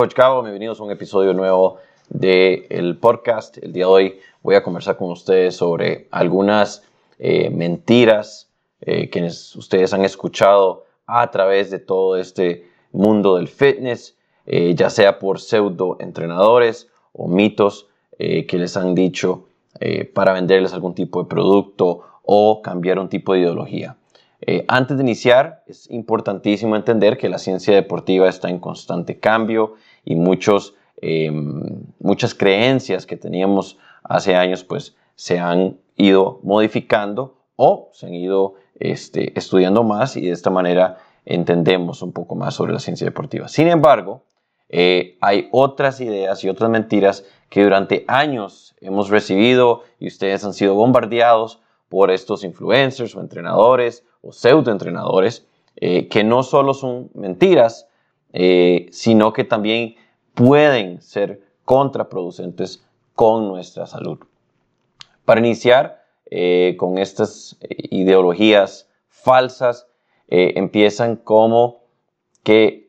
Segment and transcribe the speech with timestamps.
[0.00, 1.76] Coach Cabo, bienvenidos a un episodio nuevo
[2.08, 3.58] del podcast.
[3.58, 6.82] El día de hoy voy a conversar con ustedes sobre algunas
[7.18, 8.48] eh, mentiras
[8.80, 14.16] eh, que ustedes han escuchado a través de todo este mundo del fitness,
[14.46, 17.86] eh, ya sea por pseudo entrenadores o mitos
[18.16, 19.48] que les han dicho
[20.14, 23.96] para venderles algún tipo de producto o cambiar un tipo de ideología.
[24.66, 30.14] antes de iniciar, es importantísimo entender que la ciencia deportiva está en constante cambio y
[30.16, 38.06] muchos, em, muchas creencias que teníamos hace años pues se han ido modificando o se
[38.06, 42.80] han ido este, estudiando más y de esta manera entendemos un poco más sobre la
[42.80, 43.48] ciencia deportiva.
[43.48, 44.22] Sin embargo,
[44.70, 50.54] eh, hay otras ideas y otras mentiras que durante años hemos recibido y ustedes han
[50.54, 57.88] sido bombardeados por estos influencers o entrenadores o pseudoentrenadores eh, que no solo son mentiras,
[58.32, 59.96] eh, sino que también
[60.34, 64.18] pueden ser contraproducentes con nuestra salud.
[65.24, 69.86] Para iniciar eh, con estas eh, ideologías falsas,
[70.32, 71.80] empiezan como
[72.44, 72.88] que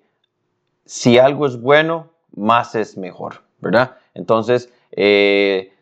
[0.86, 3.98] si algo es bueno, más es mejor, ¿verdad?
[4.14, 4.72] Entonces,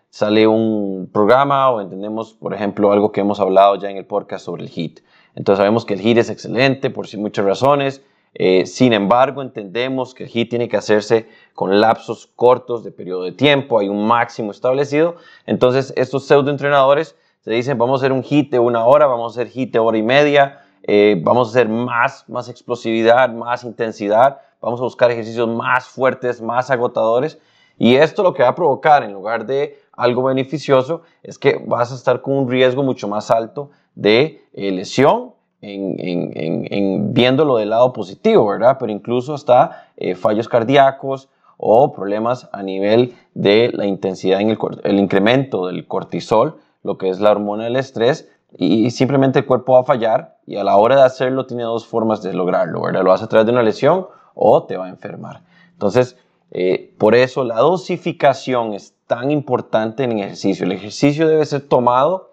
[0.10, 4.46] sale un programa o entendemos, por ejemplo, algo que hemos hablado ya en el podcast
[4.46, 5.02] sobre el HIT.
[5.36, 8.02] Entonces sabemos que el HIT es excelente por muchas razones,
[8.34, 13.24] eh, sin embargo, entendemos que el HIT tiene que hacerse con lapsos cortos de periodo
[13.24, 15.16] de tiempo, hay un máximo establecido.
[15.46, 19.42] Entonces, estos pseudoentrenadores se dicen, vamos a hacer un HIT de una hora, vamos a
[19.42, 24.40] hacer HIT de hora y media, eh, vamos a hacer más, más explosividad, más intensidad,
[24.62, 27.40] vamos a buscar ejercicios más fuertes, más agotadores.
[27.78, 31.92] Y esto lo que va a provocar, en lugar de algo beneficioso, es que vas
[31.92, 37.94] a estar con un riesgo mucho más alto de eh, lesión en, viéndolo del lado
[37.94, 38.78] positivo, ¿verdad?
[38.80, 45.00] Pero incluso hasta eh, fallos cardíacos o problemas a nivel de la intensidad en el,
[45.00, 49.82] incremento del cortisol, lo que es la hormona del estrés, y simplemente el cuerpo va
[49.82, 53.04] a fallar y a la hora de hacerlo tiene dos formas de lograrlo, ¿verdad?
[53.04, 55.42] Lo hace a través de una lesión o te va a enfermar.
[55.74, 56.18] Entonces,
[56.52, 60.66] eh, por eso la dosificación es tan importante en el ejercicio.
[60.66, 62.32] El ejercicio debe ser tomado,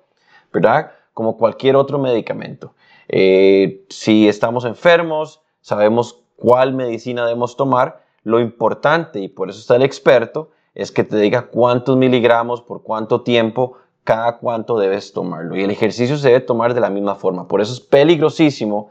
[0.53, 0.93] ¿verdad?
[1.13, 2.73] Como cualquier otro medicamento.
[3.09, 8.05] Eh, si estamos enfermos, sabemos cuál medicina debemos tomar.
[8.23, 12.83] Lo importante, y por eso está el experto, es que te diga cuántos miligramos por
[12.83, 15.57] cuánto tiempo, cada cuánto debes tomarlo.
[15.57, 17.49] Y el ejercicio se debe tomar de la misma forma.
[17.49, 18.91] Por eso es peligrosísimo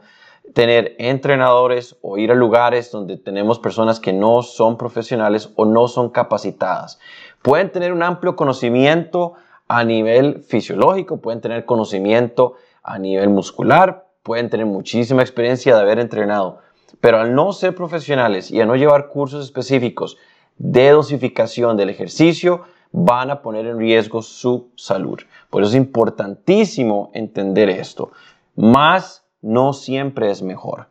[0.52, 5.88] tener entrenadores o ir a lugares donde tenemos personas que no son profesionales o no
[5.88, 6.98] son capacitadas.
[7.42, 9.34] Pueden tener un amplio conocimiento
[9.68, 16.00] a nivel fisiológico, pueden tener conocimiento a nivel muscular, pueden tener muchísima experiencia de haber
[16.00, 16.58] entrenado,
[17.00, 20.16] pero al no ser profesionales y a no llevar cursos específicos
[20.58, 25.20] de dosificación del ejercicio, van a poner en riesgo su salud.
[25.48, 28.10] Por eso es importantísimo entender esto.
[28.56, 30.88] Más no siempre es mejor,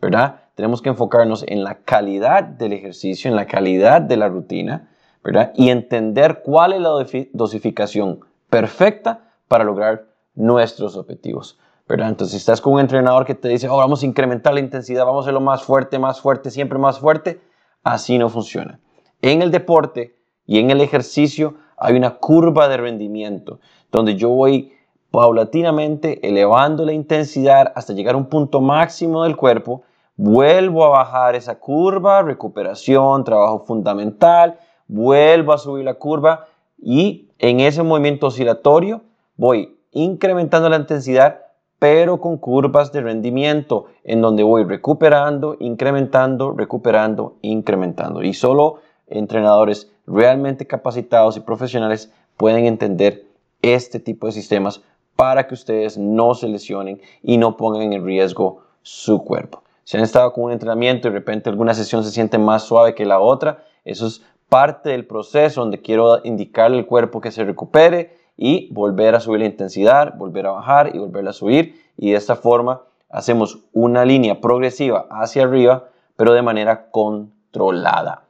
[0.00, 0.44] ¿verdad?
[0.54, 4.88] Tenemos que enfocarnos en la calidad del ejercicio, en la calidad de la rutina,
[5.22, 5.52] ¿verdad?
[5.56, 6.90] Y entender cuál es la
[7.34, 11.58] dosificación perfecta para lograr nuestros objetivos.
[11.88, 15.06] Entonces, si estás con un entrenador que te dice, oh, vamos a incrementar la intensidad,
[15.06, 17.40] vamos a hacerlo más fuerte, más fuerte, siempre más fuerte,
[17.82, 18.78] así no funciona.
[19.22, 20.16] En el deporte
[20.46, 23.60] y en el ejercicio hay una curva de rendimiento
[23.90, 24.72] donde yo voy
[25.10, 29.82] paulatinamente elevando la intensidad hasta llegar a un punto máximo del cuerpo,
[30.16, 36.46] vuelvo a bajar esa curva, recuperación, trabajo fundamental, vuelvo a subir la curva
[36.76, 39.02] y en ese movimiento oscilatorio
[39.36, 41.47] voy incrementando la intensidad
[41.78, 48.22] pero con curvas de rendimiento en donde voy recuperando, incrementando, recuperando, incrementando.
[48.22, 53.26] Y solo entrenadores realmente capacitados y profesionales pueden entender
[53.62, 54.82] este tipo de sistemas
[55.16, 59.62] para que ustedes no se lesionen y no pongan en riesgo su cuerpo.
[59.84, 62.94] Si han estado con un entrenamiento y de repente alguna sesión se siente más suave
[62.94, 67.44] que la otra, eso es parte del proceso donde quiero indicarle al cuerpo que se
[67.44, 71.82] recupere y volver a subir la intensidad, volver a bajar y volver a subir.
[71.96, 78.22] Y de esta forma hacemos una línea progresiva hacia arriba, pero de manera controlada.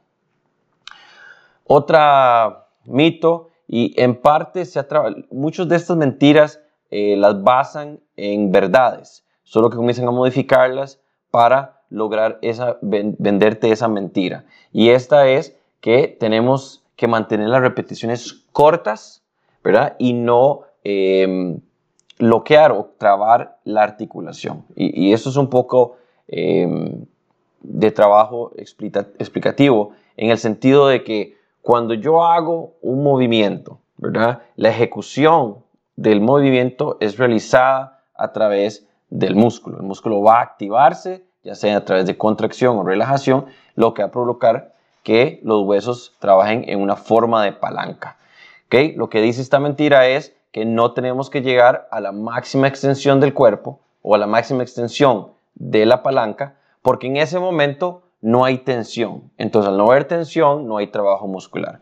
[1.65, 4.83] Otra mito, y en parte se
[5.29, 6.59] muchas de estas mentiras
[6.89, 13.87] eh, las basan en verdades, solo que comienzan a modificarlas para lograr esa, venderte esa
[13.87, 14.45] mentira.
[14.73, 19.18] Y esta es que tenemos que mantener las repeticiones cortas
[19.97, 21.59] Y no em,
[22.17, 24.65] bloquear o trabar la articulación.
[24.75, 25.97] Y, eso es un poco
[26.27, 27.05] em,
[27.61, 33.79] de trabajo explicativo en el sentido de que cuando yo hago un movimiento.
[34.01, 35.57] La ejecución
[35.95, 39.77] del movimiento es realizada a través del músculo.
[39.77, 43.45] El músculo va a activarse, ya sea a través de contracción o relajación,
[43.75, 44.73] lo que va a provocar
[45.03, 48.17] que los huesos trabajen en una forma de palanca.
[48.69, 48.93] ¿Okay?
[48.93, 53.19] Lo que dice esta mentira es que no tenemos que llegar a la máxima extensión
[53.19, 58.45] del cuerpo o a la máxima extensión de la palanca, porque en ese momento no
[58.45, 59.31] hay tensión.
[59.39, 61.79] Entonces, al no haber tensión, no hay trabajo muscular.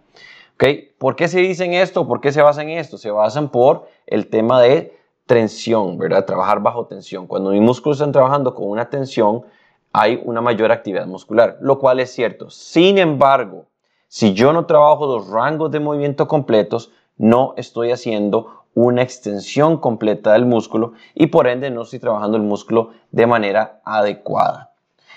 [0.56, 0.94] ¿Okay?
[0.98, 2.08] ¿Por qué se dicen esto?
[2.08, 2.98] ¿Por qué se basan en esto?
[2.98, 6.24] Se basan por el tema de tensión, ¿verdad?
[6.24, 7.28] Trabajar bajo tensión.
[7.28, 9.44] Cuando mis músculos están trabajando con una tensión,
[9.92, 12.50] hay una mayor actividad muscular, lo cual es cierto.
[12.50, 13.66] Sin embargo,
[14.08, 20.34] si yo no trabajo los rangos de movimiento completos, no estoy haciendo una extensión completa
[20.34, 24.72] del músculo y por ende no estoy trabajando el músculo de manera adecuada.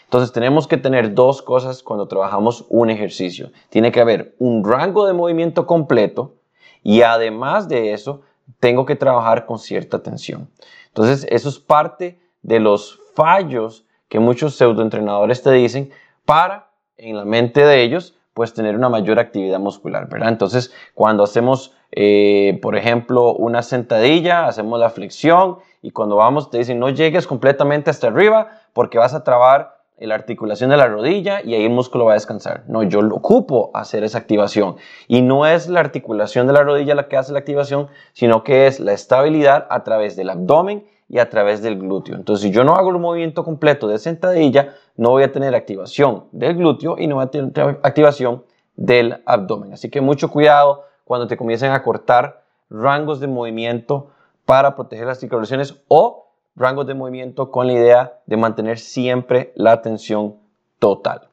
[0.04, 3.52] Entonces tenemos que tener dos cosas cuando trabajamos un ejercicio.
[3.69, 6.34] Tiene que haber un rango de movimiento completo
[6.82, 8.22] y además de eso
[8.58, 10.48] tengo que trabajar con cierta tensión.
[10.88, 15.90] Entonces eso es parte de los fallos que muchos pseudoentrenadores te dicen
[16.25, 20.31] para en la mente de ellos pues tener una mayor actividad muscular, ¿verdad?
[20.31, 26.56] Entonces cuando hacemos eh, por ejemplo una sentadilla, hacemos la flexión y cuando vamos te
[26.56, 31.42] dicen no llegues completamente hasta arriba porque vas a trabar la articulación de la rodilla
[31.42, 32.64] y ahí el músculo va a descansar.
[32.66, 34.76] No, yo lo ocupo hacer esa activación.
[35.06, 38.69] Y no es la articulación de la rodilla la que hace la activación, sino que
[38.69, 42.14] es la estabilidad a través del abdomen y a través del glúteo.
[42.14, 46.26] Entonces, si yo no hago el movimiento completo de sentadilla, no voy a tener activación
[46.30, 48.44] del glúteo y no voy a tener activación
[48.76, 49.72] del abdomen.
[49.72, 54.10] Así que mucho cuidado cuando te comiencen a cortar rangos de movimiento
[54.44, 59.72] para proteger las articulaciones o rangos de movimiento con la idea de mantener siempre la
[59.72, 60.36] atención
[60.78, 61.28] total.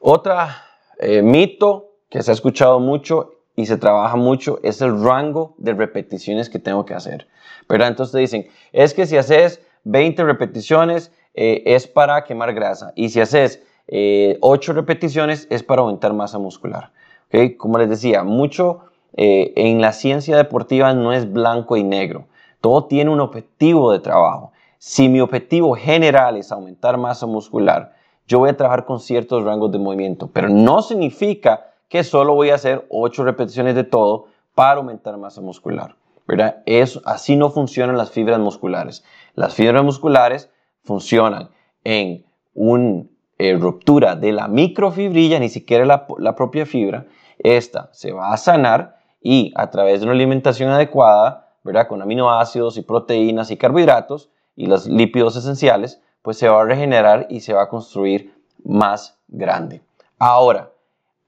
[0.00, 0.64] Otra
[0.98, 5.74] eh, mito que se ha escuchado mucho y se trabaja mucho es el rango de
[5.74, 7.28] repeticiones que tengo que hacer.
[7.68, 7.88] ¿verdad?
[7.88, 13.10] Entonces te dicen, es que si haces 20 repeticiones eh, es para quemar grasa y
[13.10, 16.92] si haces 8 eh, repeticiones es para aumentar masa muscular.
[17.28, 17.56] ¿okay?
[17.56, 22.26] Como les decía, mucho en la ciencia deportiva no es blanco y negro.
[22.60, 24.52] Todo tiene un objetivo de trabajo.
[24.78, 27.92] Si mi objetivo general es aumentar masa muscular,
[28.26, 32.48] yo voy a trabajar con ciertos rangos de movimiento, pero no significa que solo voy
[32.48, 35.96] a hacer 8 repeticiones de todo para aumentar masa muscular.
[36.26, 36.62] ¿verdad?
[36.64, 39.04] Eso, así no funcionan las fibras musculares.
[39.34, 40.48] Las fibras musculares
[40.84, 41.50] funcionan
[41.84, 43.04] en una
[43.36, 47.04] eh, ruptura de la microfibrilla, ni siquiera la, la propia fibra.
[47.38, 51.88] Esta se va a sanar y a través de una alimentación adecuada ¿verdad?
[51.88, 57.26] Con aminoácidos y proteínas y carbohidratos y los lípidos esenciales, pues se va a regenerar
[57.30, 58.34] y se va a construir
[58.64, 59.82] más grande.
[60.18, 60.72] Ahora,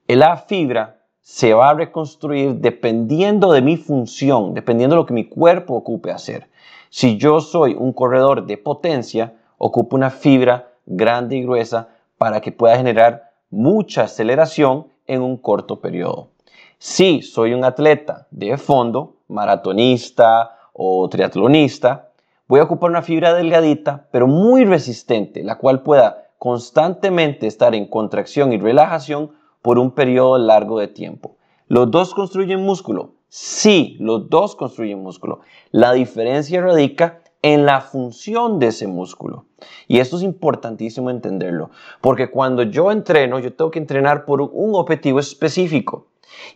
[0.07, 5.25] la fibra se va a reconstruir dependiendo de mi función, dependiendo de lo que mi
[5.25, 6.49] cuerpo ocupe hacer.
[6.89, 12.51] Si yo soy un corredor de potencia, ocupo una fibra grande y gruesa para que
[12.51, 16.29] pueda generar mucha aceleración en un corto periodo.
[16.77, 22.09] Si soy un atleta de fondo, maratonista o triatlonista,
[22.47, 27.85] voy a ocupar una fibra delgadita, pero muy resistente, la cual pueda constantemente estar en
[27.87, 29.31] contracción y relajación
[29.63, 31.37] por un periodo largo de tiempo.
[31.67, 33.15] ¿Los dos construyen músculo?
[33.29, 35.39] Sí, los dos construyen músculo.
[35.71, 39.45] La diferencia radica en la función de ese músculo.
[39.87, 44.75] Y esto es importantísimo entenderlo, porque cuando yo entreno, yo tengo que entrenar por un
[44.75, 46.07] objetivo específico.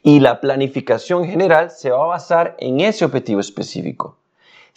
[0.04, 4.18] Y la planificación general se va a basar en ese objetivo específico,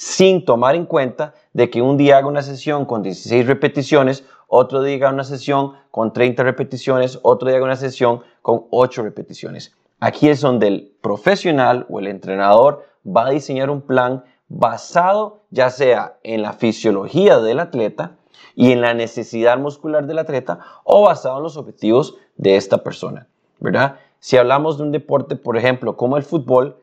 [0.01, 4.83] sin tomar en cuenta de que un día haga una sesión con 16 repeticiones, otro
[4.83, 9.77] día haga una sesión con 30 repeticiones, otro día haga una sesión con 8 repeticiones.
[10.01, 15.69] Aquí es donde el profesional o el entrenador va a diseñar un plan basado ya
[15.69, 18.17] sea en la fisiología del atleta
[18.55, 23.27] y en la necesidad muscular del atleta o basado en los objetivos de esta persona,
[23.59, 23.97] ¿verdad?
[24.19, 26.80] Si hablamos de un deporte, por ejemplo, como el fútbol,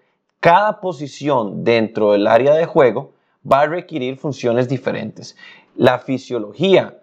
[0.48, 3.12] cada posición dentro del área de juego
[3.46, 5.36] va a requerir funciones diferentes.
[5.76, 7.02] La fisiología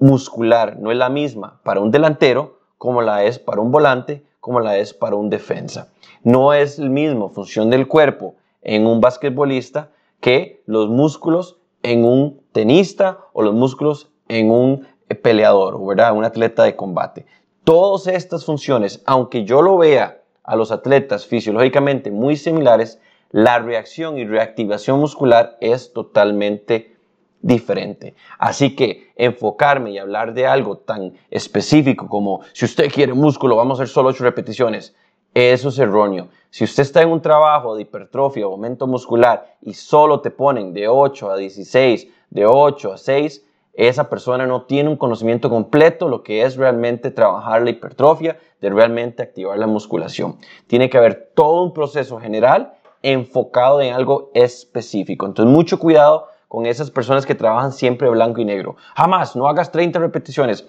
[0.00, 4.58] muscular no es la misma para un delantero como la es para un volante, como
[4.58, 5.92] la es para un defensa.
[6.24, 12.42] No es el mismo función del cuerpo en un basquetbolista que los músculos en un
[12.50, 14.88] tenista o los músculos en un
[15.22, 16.16] peleador, ¿verdad?
[16.16, 17.24] Un atleta de combate.
[17.62, 24.18] Todas estas funciones, aunque yo lo vea a los atletas fisiológicamente muy similares, la reacción
[24.18, 26.96] y reactivación muscular es totalmente
[27.42, 28.14] diferente.
[28.38, 33.78] Así que enfocarme y hablar de algo tan específico como si usted quiere músculo, vamos
[33.78, 34.94] a hacer solo 8 repeticiones,
[35.32, 36.28] eso es erróneo.
[36.50, 40.72] Si usted está en un trabajo de hipertrofia o aumento muscular y solo te ponen
[40.72, 43.44] de 8 a 16, de 8 a 6,
[43.74, 48.70] esa persona no tiene un conocimiento completo lo que es realmente trabajar la hipertrofia, de
[48.70, 50.36] realmente activar la musculación.
[50.66, 55.26] Tiene que haber todo un proceso general enfocado en algo específico.
[55.26, 58.76] Entonces, mucho cuidado con esas personas que trabajan siempre blanco y negro.
[58.96, 60.66] Jamás, no hagas 30 repeticiones.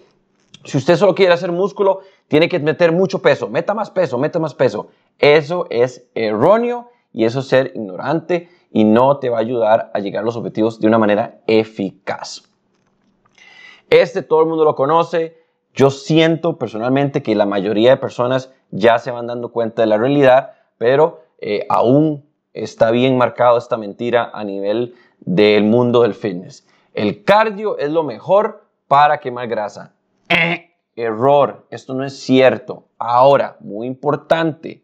[0.64, 3.50] Si usted solo quiere hacer músculo, tiene que meter mucho peso.
[3.50, 4.90] Meta más peso, meta más peso.
[5.18, 10.00] Eso es erróneo y eso es ser ignorante y no te va a ayudar a
[10.00, 12.44] llegar a los objetivos de una manera eficaz.
[13.90, 15.41] Este todo el mundo lo conoce.
[15.74, 19.98] Yo siento personalmente que la mayoría de personas ya se van dando cuenta de la
[19.98, 26.68] realidad, pero eh, aún está bien marcado esta mentira a nivel del mundo del fitness.
[26.94, 29.94] El cardio es lo mejor para quemar grasa.
[30.28, 32.86] Eh, error, esto no es cierto.
[32.98, 34.84] Ahora, muy importante,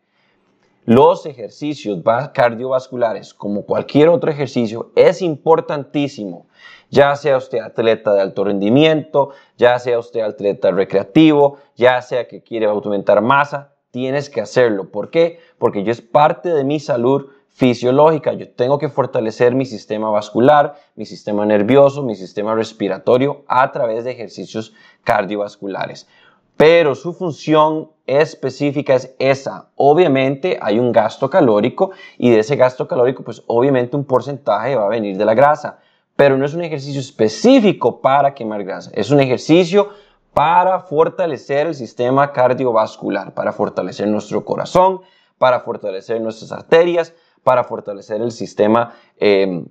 [0.86, 2.02] los ejercicios
[2.34, 6.48] cardiovasculares, como cualquier otro ejercicio, es importantísimo.
[6.90, 12.42] Ya sea usted atleta de alto rendimiento, ya sea usted atleta recreativo, ya sea que
[12.42, 14.90] quiere aumentar masa, tienes que hacerlo.
[14.90, 15.40] ¿Por qué?
[15.58, 17.28] Porque yo es parte de mi salud
[17.58, 18.34] fisiológica.
[18.34, 24.04] Yo tengo que fortalecer mi sistema vascular, mi sistema nervioso, mi sistema respiratorio a través
[24.04, 26.08] de ejercicios cardiovasculares.
[26.56, 29.70] Pero su función específica es esa.
[29.76, 34.86] Obviamente hay un gasto calórico y de ese gasto calórico pues obviamente un porcentaje va
[34.86, 35.80] a venir de la grasa.
[36.18, 38.92] Pero no es un ejercicio específico para quemar grasa.
[38.94, 39.92] Es un ejercicio
[40.34, 45.02] para fortalecer el sistema cardiovascular, para fortalecer nuestro corazón,
[45.38, 49.66] para fortalecer nuestras arterias, para fortalecer el sistema em,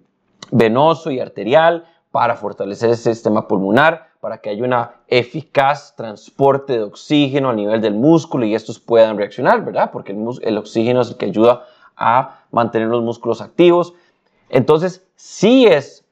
[0.50, 4.74] venoso y arterial, para fortalecer el sistema pulmonar, para que haya un
[5.08, 9.90] eficaz transporte de oxígeno a nivel del músculo y estos puedan reaccionar, ¿verdad?
[9.92, 13.94] Porque el, el oxígeno es el que ayuda a mantener los músculos activos.
[14.48, 16.05] Entonces, sí es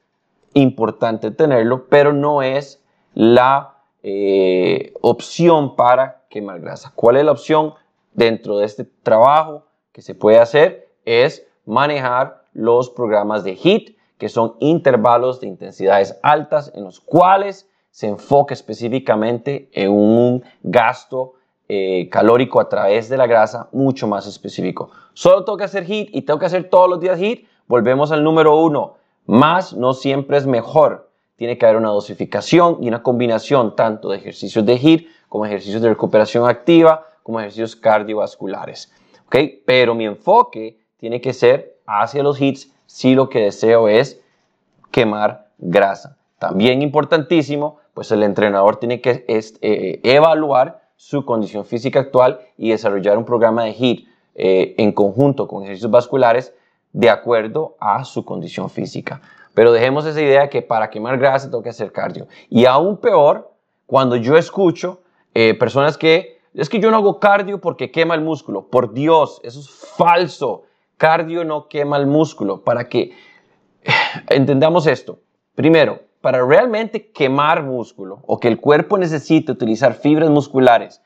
[0.55, 2.83] importante tenerlo, pero no es
[3.13, 6.91] la eh, opción para quemar grasa.
[6.95, 7.73] ¿Cuál es la opción
[8.13, 10.89] dentro de este trabajo que se puede hacer?
[11.05, 17.69] Es manejar los programas de HIT, que son intervalos de intensidades altas en los cuales
[17.91, 21.33] se enfoca específicamente en un gasto
[21.67, 24.91] eh, calórico a través de la grasa mucho más específico.
[25.13, 27.47] Solo tengo que hacer HIT y tengo que hacer todos los días HIT.
[27.67, 28.97] Volvemos al número uno.
[29.25, 31.09] Más no siempre es mejor.
[31.35, 35.81] Tiene que haber una dosificación y una combinación tanto de ejercicios de HIT como ejercicios
[35.81, 38.91] de recuperación activa como ejercicios cardiovasculares.
[39.65, 44.21] Pero mi enfoque tiene que ser hacia los hits si lo que deseo es
[44.91, 46.17] quemar grasa.
[46.39, 53.17] También importantísimo, pues el entrenador tiene que eh, evaluar su condición física actual y desarrollar
[53.17, 56.53] un programa de HIT eh, en conjunto con ejercicios vasculares
[56.95, 59.19] de acuerdo a su condición física.
[59.53, 62.27] Pero dejemos esa idea que para quemar grasa tengo que hacer cardio.
[62.49, 63.51] Y aún peor,
[63.85, 65.01] cuando yo escucho
[65.33, 68.69] eh, personas que es que yo no hago cardio porque quema el músculo.
[68.69, 70.63] Por Dios, eso es falso.
[70.95, 72.63] Cardio no quema el músculo.
[72.63, 73.11] Para que
[74.29, 75.19] entendamos esto.
[75.53, 81.01] Primero, para realmente quemar músculo o que el cuerpo necesite utilizar fibras musculares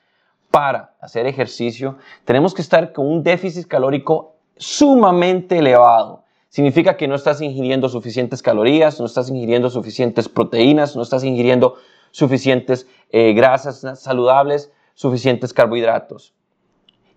[0.51, 6.24] para hacer ejercicio, tenemos que estar con un déficit calórico sumamente elevado.
[6.50, 11.75] Significa que no estás ingiriendo suficientes calorías, no estás ingiriendo suficientes proteínas, no estás ingiriendo
[12.12, 16.34] suficientes eh, grasas saludables, suficientes carbohidratos.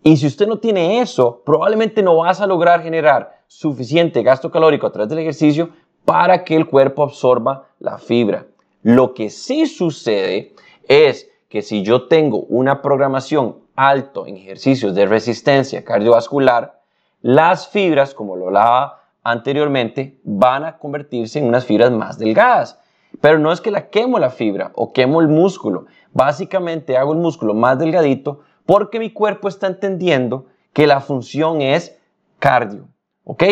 [0.05, 4.87] Y si usted no tiene eso, probablemente no vas a lograr generar suficiente gasto calórico
[4.87, 5.71] a través del ejercicio
[6.05, 8.47] para que el cuerpo absorba la fibra.
[8.83, 10.55] Lo que sí sucede
[10.89, 16.82] es que si yo tengo una programación alto en ejercicios de resistencia cardiovascular,
[17.23, 22.79] las fibras, como lo hablaba anteriormente, van a convertirse en unas fibras más delgadas.
[23.21, 25.87] Pero no es que la quemo la fibra o quemo el músculo.
[26.12, 31.99] Básicamente hago el músculo más delgadito porque mi cuerpo está entendiendo que la función es
[32.38, 32.88] cardio.
[33.25, 33.45] ¿Ok?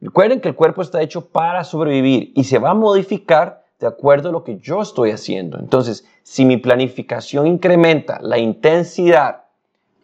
[0.00, 4.28] Recuerden que el cuerpo está hecho para sobrevivir y se va a modificar de acuerdo
[4.28, 5.58] a lo que yo estoy haciendo.
[5.58, 9.44] Entonces, si mi planificación incrementa la intensidad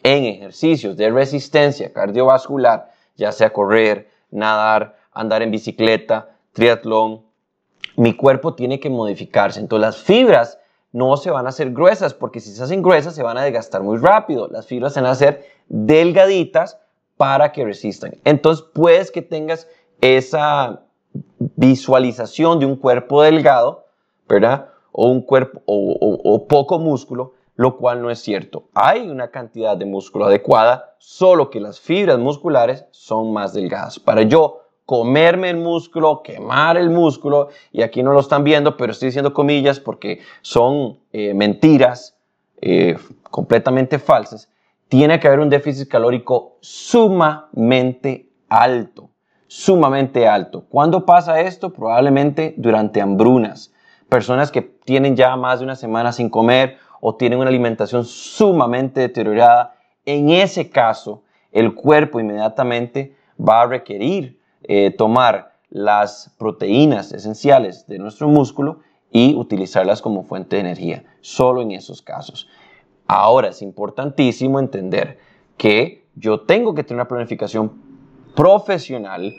[0.02, 7.22] en ejercicios de resistencia cardiovascular, ya sea correr, nadar, andar en bicicleta, triatlón,
[7.96, 9.60] mi cuerpo tiene que modificarse.
[9.60, 10.58] Entonces, las fibras
[10.94, 13.82] no se van a hacer gruesas, porque si se hacen gruesas se van a desgastar
[13.82, 14.46] muy rápido.
[14.46, 16.78] Las fibras se van a hacer delgaditas
[17.16, 18.16] para que resistan.
[18.24, 19.68] Entonces puedes que tengas
[20.00, 20.82] esa
[21.56, 23.86] visualización de un cuerpo delgado,
[24.28, 24.68] ¿verdad?
[24.92, 28.68] O un cuerpo o, poco músculo, lo cual no es cierto.
[28.74, 33.98] Hay una cantidad de músculo adecuada, solo que las fibras musculares son más delgadas.
[33.98, 38.92] Para yo comerme el músculo, quemar el músculo, y aquí no lo están viendo, pero
[38.92, 42.16] estoy diciendo comillas porque son eh, mentiras
[42.60, 42.96] eh,
[43.30, 44.48] completamente falsas,
[44.88, 49.10] tiene que haber un déficit calórico sumamente alto,
[49.46, 50.64] sumamente alto.
[50.68, 51.72] ¿Cuándo pasa esto?
[51.72, 53.72] Probablemente durante hambrunas.
[54.08, 59.00] Personas que tienen ya más de una semana sin comer o tienen una alimentación sumamente
[59.00, 59.76] deteriorada.
[60.06, 67.98] En ese caso, el cuerpo inmediatamente va a requerir eh, tomar las proteínas esenciales de
[67.98, 68.78] nuestro músculo
[69.10, 72.48] y utilizarlas como fuente de energía, solo en esos casos.
[73.06, 75.18] Ahora es importantísimo entender
[75.58, 77.82] que yo tengo que tener una planificación
[78.34, 79.30] profesional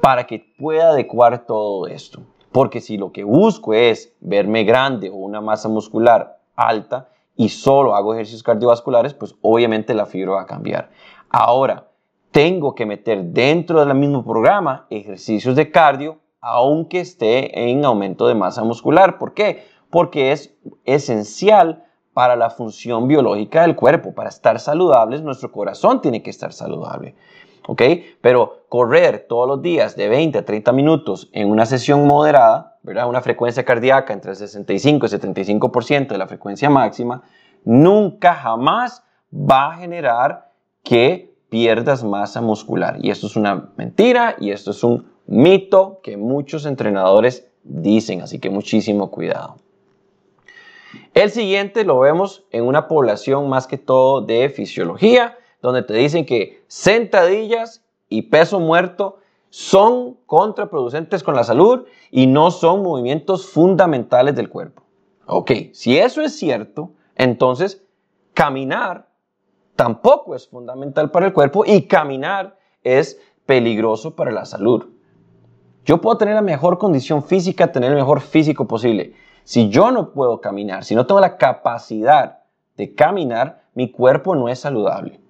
[0.00, 2.22] para que pueda adecuar todo esto.
[2.52, 7.94] Porque si lo que busco es verme grande o una masa muscular alta y solo
[7.94, 10.90] hago ejercicios cardiovasculares, pues obviamente la fibra va a cambiar.
[11.30, 11.88] Ahora,
[12.32, 18.34] tengo que meter dentro del mismo programa ejercicios de cardio, aunque esté en aumento de
[18.34, 19.18] masa muscular.
[19.18, 19.66] ¿Por qué?
[19.88, 24.12] Porque es esencial para la función biológica del cuerpo.
[24.12, 27.14] Para estar saludables, nuestro corazón tiene que estar saludable.
[27.68, 27.82] ¿Ok?
[28.20, 33.08] Pero correr todos los días de 20 a 30 minutos en una sesión moderada, ¿verdad?
[33.08, 37.22] Una frecuencia cardíaca entre 65 y 75% de la frecuencia máxima,
[37.64, 42.98] nunca jamás va a generar que pierdas masa muscular.
[43.02, 48.38] Y esto es una mentira y esto es un mito que muchos entrenadores dicen, así
[48.38, 49.56] que muchísimo cuidado.
[51.14, 56.24] El siguiente lo vemos en una población más que todo de fisiología, donde te dicen
[56.24, 59.18] que sentadillas y peso muerto
[59.50, 64.82] son contraproducentes con la salud y no son movimientos fundamentales del cuerpo.
[65.26, 67.84] Ok, si eso es cierto, entonces
[68.34, 69.08] caminar
[69.76, 74.86] tampoco es fundamental para el cuerpo y caminar es peligroso para la salud.
[75.84, 79.14] Yo puedo tener la mejor condición física, tener el mejor físico posible.
[79.44, 82.40] Si yo no puedo caminar, si no tengo la capacidad
[82.76, 85.20] de caminar, mi cuerpo no es saludable.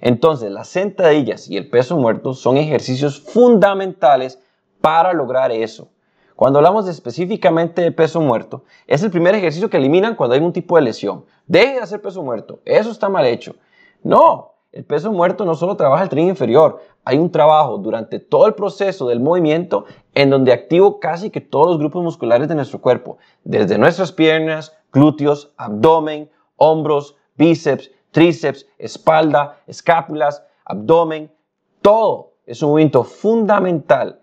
[0.00, 4.40] Entonces, las sentadillas y el peso muerto son ejercicios fundamentales
[4.80, 5.88] para lograr eso.
[6.36, 10.52] Cuando hablamos específicamente de peso muerto, es el primer ejercicio que eliminan cuando hay un
[10.52, 11.24] tipo de lesión.
[11.46, 13.56] Deje de hacer peso muerto, eso está mal hecho.
[14.04, 18.46] No, el peso muerto no solo trabaja el tren inferior, hay un trabajo durante todo
[18.46, 22.80] el proceso del movimiento en donde activo casi que todos los grupos musculares de nuestro
[22.80, 31.30] cuerpo, desde nuestras piernas, glúteos, abdomen, hombros, bíceps, tríceps, espalda, escápulas, abdomen,
[31.82, 34.20] todo es un movimiento fundamental.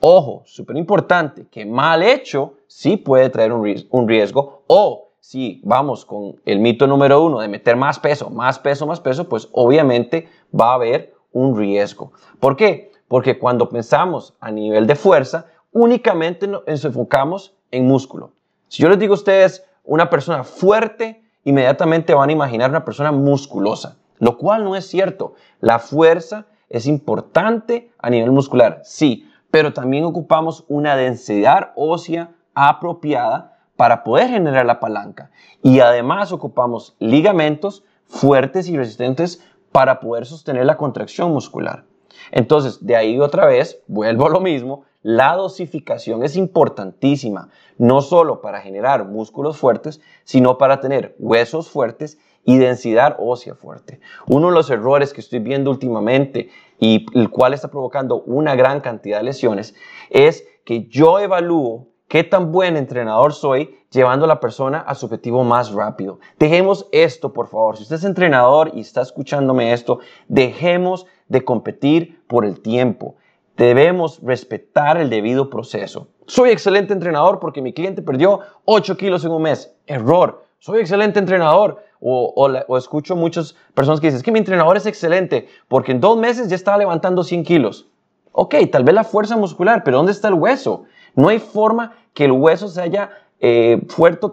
[0.00, 6.36] Ojo, súper importante, que mal hecho sí puede traer un riesgo o si vamos con
[6.44, 10.70] el mito número uno de meter más peso, más peso, más peso, pues obviamente va
[10.70, 12.12] a haber un riesgo.
[12.38, 12.92] ¿Por qué?
[13.08, 18.32] Porque cuando pensamos a nivel de fuerza, únicamente nos enfocamos en músculo.
[18.68, 23.12] Si yo les digo a ustedes una persona fuerte, inmediatamente van a imaginar una persona
[23.12, 25.34] musculosa, lo cual no es cierto.
[25.60, 33.58] La fuerza es importante a nivel muscular, sí, pero también ocupamos una densidad ósea apropiada
[33.76, 35.30] para poder generar la palanca.
[35.62, 41.84] Y además ocupamos ligamentos fuertes y resistentes para poder sostener la contracción muscular.
[42.32, 48.40] Entonces, de ahí otra vez, vuelvo a lo mismo, la dosificación es importantísima, no solo
[48.40, 54.00] para generar músculos fuertes, sino para tener huesos fuertes y densidad ósea fuerte.
[54.26, 58.80] Uno de los errores que estoy viendo últimamente y el cual está provocando una gran
[58.80, 59.76] cantidad de lesiones
[60.10, 65.06] es que yo evalúo qué tan buen entrenador soy llevando a la persona a su
[65.06, 66.18] objetivo más rápido.
[66.36, 67.76] Dejemos esto, por favor.
[67.76, 73.14] Si usted es entrenador y está escuchándome esto, dejemos de competir por el tiempo.
[73.56, 76.08] Debemos respetar el debido proceso.
[76.26, 79.74] Soy excelente entrenador porque mi cliente perdió 8 kilos en un mes.
[79.86, 80.44] Error.
[80.58, 81.82] Soy excelente entrenador.
[81.98, 82.34] O,
[82.68, 86.18] o, escucho muchas personas que dicen, es que mi entrenador es excelente porque en dos
[86.18, 87.88] meses ya estaba levantando 100 kilos.
[88.32, 90.84] Ok, tal vez la fuerza muscular, pero ¿dónde está el hueso?
[91.14, 93.10] No hay forma que el hueso se haya
[93.40, 93.80] eh,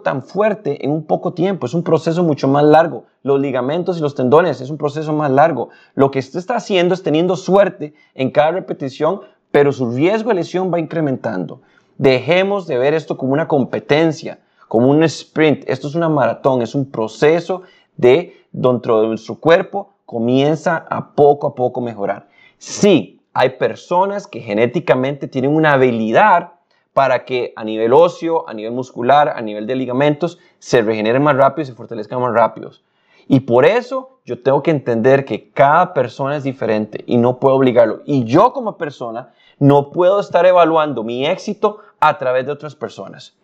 [0.02, 1.66] tan fuerte en un poco tiempo.
[1.66, 3.04] Es un proceso mucho más largo.
[3.22, 5.70] Los ligamentos y los tendones es un proceso más largo.
[5.94, 10.36] Lo que usted está haciendo es teniendo suerte en cada repetición, pero su riesgo de
[10.36, 11.60] lesión va incrementando.
[11.98, 15.64] Dejemos de ver esto como una competencia, como un sprint.
[15.68, 17.62] Esto es una maratón, es un proceso
[17.96, 22.28] de dentro de nuestro cuerpo comienza a poco a poco mejorar.
[22.58, 26.53] Sí, hay personas que genéticamente tienen una habilidad
[26.94, 31.36] para que a nivel óseo, a nivel muscular, a nivel de ligamentos, se regeneren más
[31.36, 32.82] rápido y se fortalezcan más rápidos.
[33.26, 37.56] Y por eso yo tengo que entender que cada persona es diferente y no puedo
[37.56, 38.00] obligarlo.
[38.06, 43.36] Y yo como persona no puedo estar evaluando mi éxito a través de otras personas.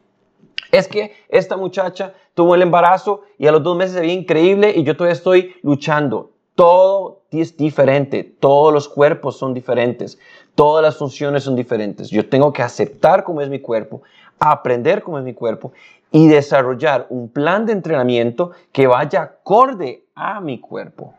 [0.71, 4.73] Es que esta muchacha tuvo el embarazo y a los dos meses se veía increíble
[4.77, 6.31] y yo todavía estoy luchando.
[6.55, 10.19] Todo es diferente, todos los cuerpos son diferentes,
[10.55, 12.11] todas las funciones son diferentes.
[12.11, 14.03] Yo tengo que aceptar cómo es mi cuerpo,
[14.39, 15.73] aprender cómo es mi cuerpo
[16.11, 21.15] y desarrollar un plan de entrenamiento que vaya acorde a mi cuerpo.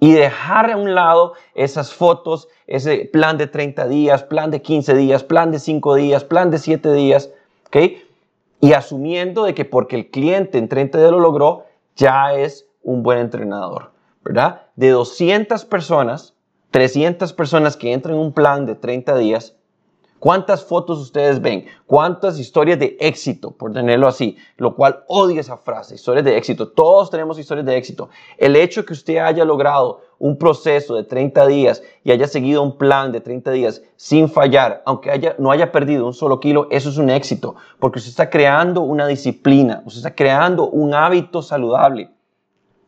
[0.00, 4.94] Y dejar a un lado esas fotos, ese plan de 30 días, plan de 15
[4.94, 7.30] días, plan de 5 días, plan de 7 días,
[7.66, 7.76] ¿ok?
[8.60, 11.64] Y asumiendo de que porque el cliente en 30 días lo logró,
[11.96, 13.94] ya es un buen entrenador.
[14.24, 14.62] ¿verdad?
[14.76, 16.34] De 200 personas,
[16.72, 19.54] 300 personas que entran en un plan de 30 días,
[20.18, 21.66] ¿cuántas fotos ustedes ven?
[21.86, 24.36] ¿Cuántas historias de éxito, por tenerlo así?
[24.56, 26.70] Lo cual odio esa frase, historias de éxito.
[26.72, 28.08] Todos tenemos historias de éxito.
[28.36, 32.76] El hecho que usted haya logrado un proceso de 30 días y haya seguido un
[32.76, 36.88] plan de 30 días sin fallar, aunque haya, no haya perdido un solo kilo, eso
[36.88, 42.13] es un éxito, porque usted está creando una disciplina, usted está creando un hábito saludable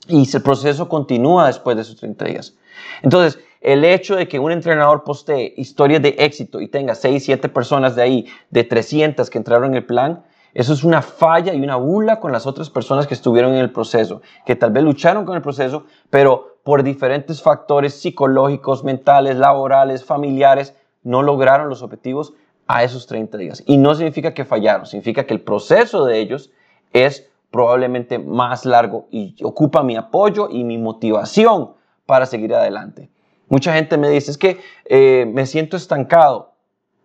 [0.08, 2.54] y el proceso continúa después de esos 30 días.
[3.02, 7.48] Entonces, el hecho de que un entrenador postee historias de éxito y tenga 6, 7
[7.48, 10.22] personas de ahí, de 300 que entraron en el plan,
[10.54, 13.70] eso es una falla y una bula con las otras personas que estuvieron en el
[13.70, 20.04] proceso, que tal vez lucharon con el proceso, pero por diferentes factores psicológicos, mentales, laborales,
[20.04, 22.32] familiares, no lograron los objetivos
[22.66, 23.62] a esos 30 días.
[23.66, 26.50] Y no significa que fallaron, significa que el proceso de ellos
[26.92, 33.11] es probablemente más largo y ocupa mi apoyo y mi motivación para seguir adelante.
[33.48, 36.52] Mucha gente me dice, es que eh, me siento estancado.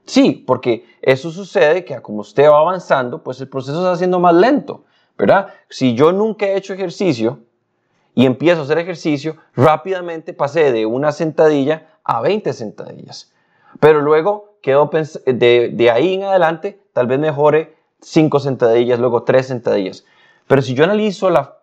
[0.05, 4.33] Sí, porque eso sucede que como usted va avanzando, pues el proceso está siendo más
[4.33, 4.85] lento,
[5.17, 5.47] ¿verdad?
[5.69, 7.39] Si yo nunca he hecho ejercicio
[8.15, 13.31] y empiezo a hacer ejercicio, rápidamente pasé de una sentadilla a 20 sentadillas.
[13.79, 14.89] Pero luego quedo
[15.25, 20.05] de, de ahí en adelante, tal vez mejore 5 sentadillas, luego 3 sentadillas.
[20.51, 21.61] Pero si yo analizo la,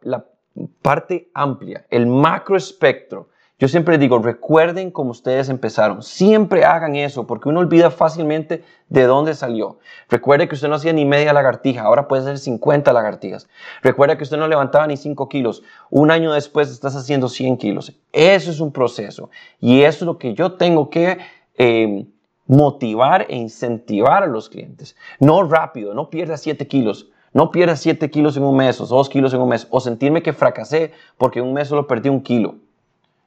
[0.81, 6.03] parte amplia, el macro espectro, yo siempre digo, recuerden cómo ustedes empezaron.
[6.03, 9.79] Siempre hagan eso, porque uno olvida fácilmente de dónde salió.
[10.09, 13.47] Recuerde que usted no hacía ni media lagartija, ahora puede hacer 50 lagartijas.
[13.83, 15.63] Recuerde que usted no levantaba ni 5 kilos.
[15.91, 17.95] Un año después estás haciendo 100 kilos.
[18.15, 19.29] Eso es un proceso.
[19.61, 21.19] Y eso es lo que yo tengo que
[21.59, 22.07] eh,
[22.47, 24.97] motivar e incentivar a los clientes.
[25.21, 27.11] No rápido, no pierda 7 kilos.
[27.33, 30.23] No pierdas 7 kilos en un mes o 2 kilos en un mes o sentirme
[30.23, 32.57] que fracasé porque en un mes solo perdí un kilo.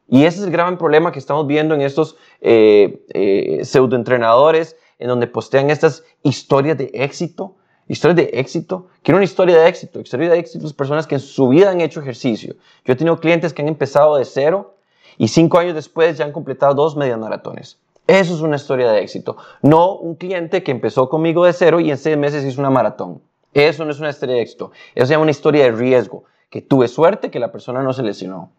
[0.08, 5.08] Y ese es el gran problema que estamos viendo en estos eh, eh, pseudoentrenadores en
[5.08, 7.56] donde postean estas historias de éxito.
[7.88, 8.88] Historias de éxito.
[9.04, 10.00] Quiero una historia de éxito.
[10.00, 12.56] Historia de éxito es personas que en su vida han hecho ejercicio.
[12.86, 14.76] Yo he tenido clientes que han empezado de cero
[15.18, 17.80] y cinco años después ya han completado dos medias maratones.
[18.08, 19.38] Eso es una historia de éxito.
[19.62, 23.22] No un cliente que empezó conmigo de cero y en seis meses hizo una maratón.
[23.54, 24.72] Eso no es una historia de éxito.
[24.96, 26.24] Eso se una historia de riesgo.
[26.50, 28.52] Que tuve suerte que la persona no se lesionó.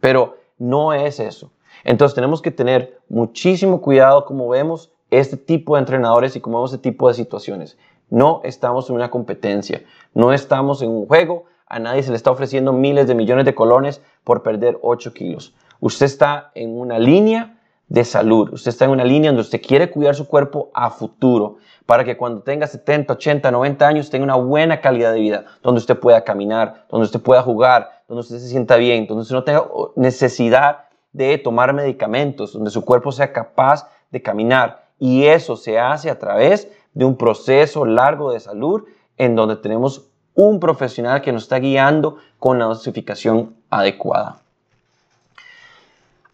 [0.00, 1.52] Pero no es eso.
[1.84, 6.72] Entonces tenemos que tener muchísimo cuidado como vemos este tipo de entrenadores y como vemos
[6.72, 7.78] este tipo de situaciones.
[8.08, 9.82] No estamos en una competencia.
[10.14, 11.44] No estamos en un juego.
[11.66, 15.54] A nadie se le está ofreciendo miles de millones de colones por perder 8 kilos.
[15.80, 17.55] Usted está en una línea
[17.88, 18.52] de salud.
[18.52, 22.16] Usted está en una línea donde usted quiere cuidar su cuerpo a futuro para que
[22.16, 26.24] cuando tenga 70, 80, 90 años tenga una buena calidad de vida, donde usted pueda
[26.24, 30.86] caminar, donde usted pueda jugar, donde usted se sienta bien, donde usted no tenga necesidad
[31.12, 34.86] de tomar medicamentos, donde su cuerpo sea capaz de caminar.
[34.98, 38.84] Y eso se hace a través de un proceso largo de salud
[39.16, 44.40] en donde tenemos un profesional que nos está guiando con la dosificación adecuada.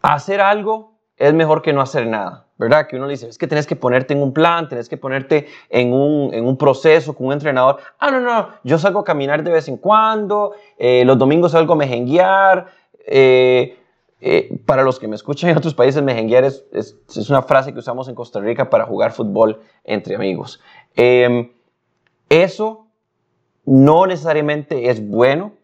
[0.00, 0.91] Hacer algo
[1.28, 2.46] es mejor que no hacer nada.
[2.62, 2.86] ¿verdad?
[2.86, 5.92] Que uno dice, es que tienes que ponerte en un plan, tienes que ponerte en
[5.92, 7.78] un, en un proceso con un entrenador.
[7.98, 11.72] Ah, no, no, yo salgo a caminar de vez en cuando, eh, los domingos salgo
[11.72, 12.66] a mejenguear.
[13.04, 13.78] Eh,
[14.20, 17.72] eh, para los que me escuchan en otros países, mejenguear es, es, es, una frase
[17.72, 20.60] que usamos en Costa Rica para jugar fútbol entre amigos.
[20.94, 21.50] Em,
[22.28, 22.86] eso
[23.64, 25.54] no necesariamente es bueno,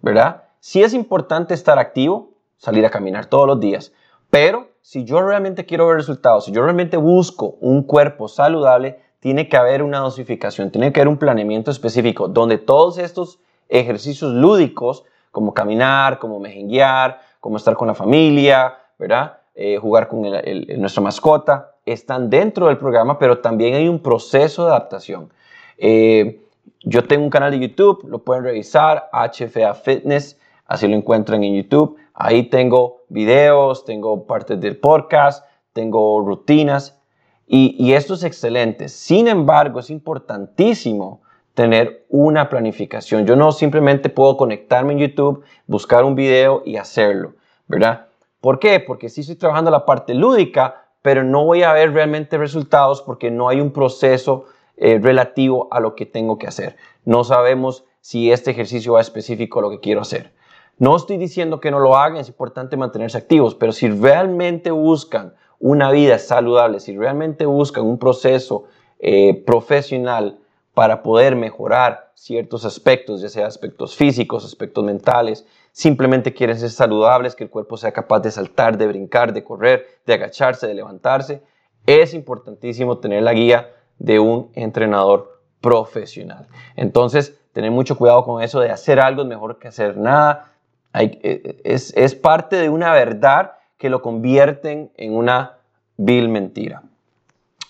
[0.00, 0.44] ¿verdad?
[0.60, 3.92] Sí es importante estar activo, salir a caminar todos los días,
[4.36, 9.48] pero si yo realmente quiero ver resultados, si yo realmente busco un cuerpo saludable, tiene
[9.48, 13.38] que haber una dosificación, tiene que haber un planeamiento específico donde todos estos
[13.70, 19.38] ejercicios lúdicos, como caminar, como mejenguear, como estar con la familia, ¿verdad?
[19.54, 24.72] eh, jugar con nuestra mascota, están dentro del programa, pero también hay un proceso de
[24.72, 25.32] adaptación.
[25.78, 26.42] Eh,
[26.82, 31.54] yo tengo un canal de YouTube, lo pueden revisar, HFA Fitness, así lo encuentran en
[31.54, 31.96] YouTube.
[32.18, 36.98] Ahí tengo videos, tengo partes del podcast, tengo rutinas
[37.46, 38.88] y, y esto es excelente.
[38.88, 41.20] Sin embargo, es importantísimo
[41.52, 43.26] tener una planificación.
[43.26, 47.34] Yo no simplemente puedo conectarme en YouTube, buscar un video y hacerlo,
[47.66, 48.08] ¿verdad?
[48.40, 48.80] ¿Por qué?
[48.80, 53.30] Porque sí estoy trabajando la parte lúdica, pero no voy a ver realmente resultados porque
[53.30, 54.44] no hay un proceso
[54.76, 56.76] eh, relativo a lo que tengo que hacer.
[57.04, 60.35] No sabemos si este ejercicio va específico a lo que quiero hacer.
[60.78, 65.34] No estoy diciendo que no lo hagan, es importante mantenerse activos, pero si realmente buscan
[65.58, 68.64] una vida saludable, si realmente buscan un proceso
[68.98, 70.38] eh, profesional
[70.74, 77.34] para poder mejorar ciertos aspectos, ya sea aspectos físicos, aspectos mentales, simplemente quieren ser saludables,
[77.34, 81.42] que el cuerpo sea capaz de saltar, de brincar, de correr, de agacharse, de levantarse,
[81.86, 86.48] es importantísimo tener la guía de un entrenador profesional.
[86.74, 90.52] Entonces, tener mucho cuidado con eso de hacer algo es mejor que hacer nada.
[90.98, 95.58] Eh, es, parte de una verdad que lo convierten en una
[95.96, 96.82] vil mentira.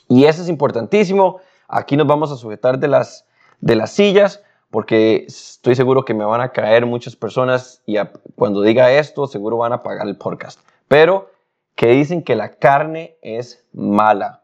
[0.08, 1.40] Y eso es importantísimo.
[1.68, 3.24] Aquí nos vamos a sujetar de las
[3.90, 7.96] sillas porque estoy seguro que me van a caer muchas personas y
[8.34, 10.60] cuando diga esto seguro van a pagar el podcast.
[10.88, 11.30] Pero
[11.74, 14.42] que dicen que la carne es mala.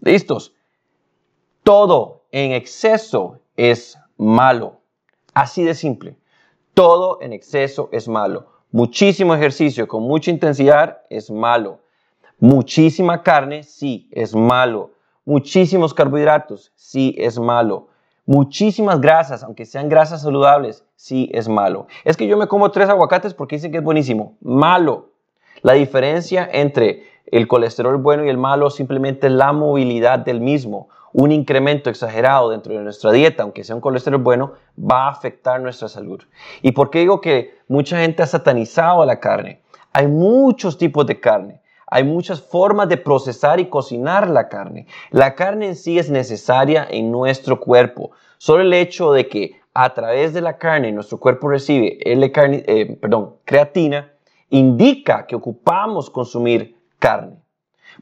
[0.00, 0.54] ¿Listos?
[1.62, 4.80] Todo en exceso es malo.
[5.32, 6.16] Así de simple.
[6.74, 8.46] Todo en exceso es malo.
[8.72, 11.78] Muchísimo ejercicio con mucha intensidad es malo.
[12.40, 14.90] Muchísima carne, sí, es malo.
[15.24, 17.86] Muchísimos carbohidratos, sí es malo.
[18.26, 21.86] Muchísimas grasas, aunque sean grasas saludables, sí es malo.
[22.04, 24.36] Es que yo me como tres aguacates porque dicen que es buenísimo.
[24.40, 25.10] Malo.
[25.62, 30.88] La diferencia entre el colesterol bueno y el malo simplemente la movilidad del mismo.
[31.12, 35.60] Un incremento exagerado dentro de nuestra dieta, aunque sea un colesterol bueno, va a afectar
[35.60, 36.20] nuestra salud.
[36.60, 39.62] ¿Y por qué digo que mucha gente ha satanizado a la carne?
[39.92, 41.60] Hay muchos tipos de carne.
[41.86, 44.88] Hay muchas formas de procesar y cocinar la carne.
[45.10, 48.10] La carne en sí es necesaria en nuestro cuerpo.
[48.38, 53.36] Solo el hecho de que a través de la carne nuestro cuerpo recibe eh, perdón,
[53.44, 54.12] creatina
[54.50, 57.36] indica que ocupamos consumir carne.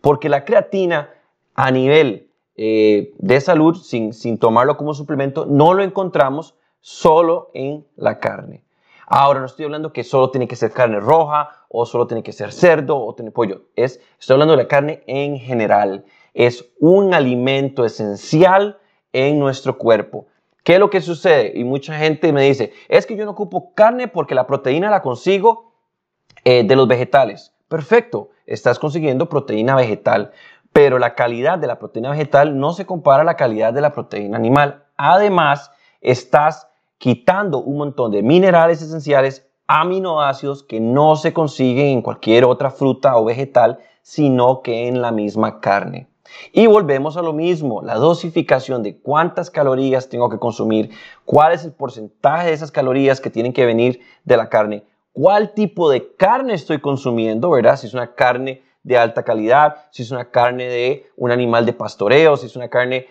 [0.01, 1.11] Porque la creatina
[1.57, 7.85] a nivel eh, de salud, sin, sin tomarlo como suplemento, no lo encontramos solo en
[7.97, 8.63] la carne.
[9.09, 12.31] Ahora no estoy hablando que solo tiene que ser carne roja o solo tiene que
[12.31, 13.63] ser cerdo o tiene pollo.
[13.75, 16.05] Es, estoy hablando de la carne en general.
[16.33, 18.79] Es un alimento esencial
[19.13, 20.27] en nuestro cuerpo.
[20.63, 21.53] ¿Qué es lo que sucede?
[21.57, 25.03] Y mucha gente me dice, es que yo no ocupo carne porque la proteína la
[25.03, 25.73] consigo
[26.45, 27.53] eh, de los vegetales.
[27.67, 30.33] Perfecto, estás consiguiendo proteína vegetal,
[30.73, 33.93] pero la calidad de la proteína vegetal no se compara a la calidad de la
[33.93, 34.85] proteína animal.
[34.97, 42.45] Además, estás quitando un montón de minerales esenciales, aminoácidos que no se consiguen en cualquier
[42.45, 46.09] otra fruta o vegetal, sino que en la misma carne.
[46.53, 50.91] Y volvemos a lo mismo, la dosificación de cuántas calorías tengo que consumir,
[51.25, 55.53] cuál es el porcentaje de esas calorías que tienen que venir de la carne, cuál
[55.55, 57.77] tipo de carne estoy consumiendo, ¿verdad?
[57.77, 61.73] Si es una carne de alta calidad, si es una carne de un animal de
[61.73, 63.07] pastoreo, si es una carne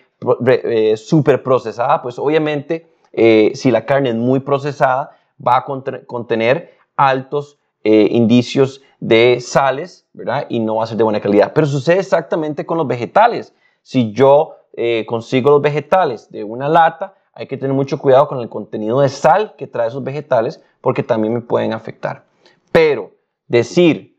[0.46, 6.74] eh, súper procesada, pues obviamente eh, si la carne es muy procesada, va a contener
[6.96, 10.46] altos eh, indicios de sales, ¿verdad?
[10.48, 11.52] Y no va a ser de buena calidad.
[11.52, 13.54] Pero sucede exactamente con los vegetales.
[13.82, 18.40] Si yo eh, consigo los vegetales de una lata, hay que tener mucho cuidado con
[18.40, 22.24] el contenido de sal que trae esos vegetales porque también me pueden afectar.
[22.70, 23.12] Pero
[23.48, 24.16] decir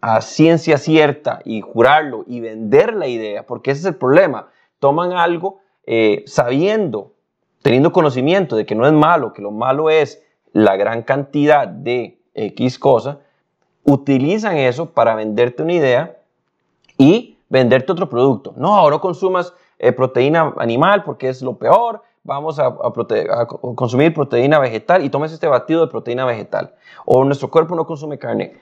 [0.00, 4.48] a ciencia cierta y jurarlo y vender la idea, porque ese es el problema,
[4.78, 5.60] toman algo
[6.26, 7.12] sabiendo
[7.62, 10.22] teniendo conocimiento de que no es malo, que lo malo es
[10.52, 13.20] la gran cantidad de X cosa,
[13.84, 16.16] utilizan eso para venderte una idea
[16.96, 18.54] y venderte otro producto.
[18.56, 22.76] No, ahora consumas eh, proteína animal porque es lo peor, vamos a,
[23.74, 26.74] consumir proteína vegetal y tomes este batido de proteína vegetal.
[27.06, 28.58] O nuestro cuerpo no consume carne,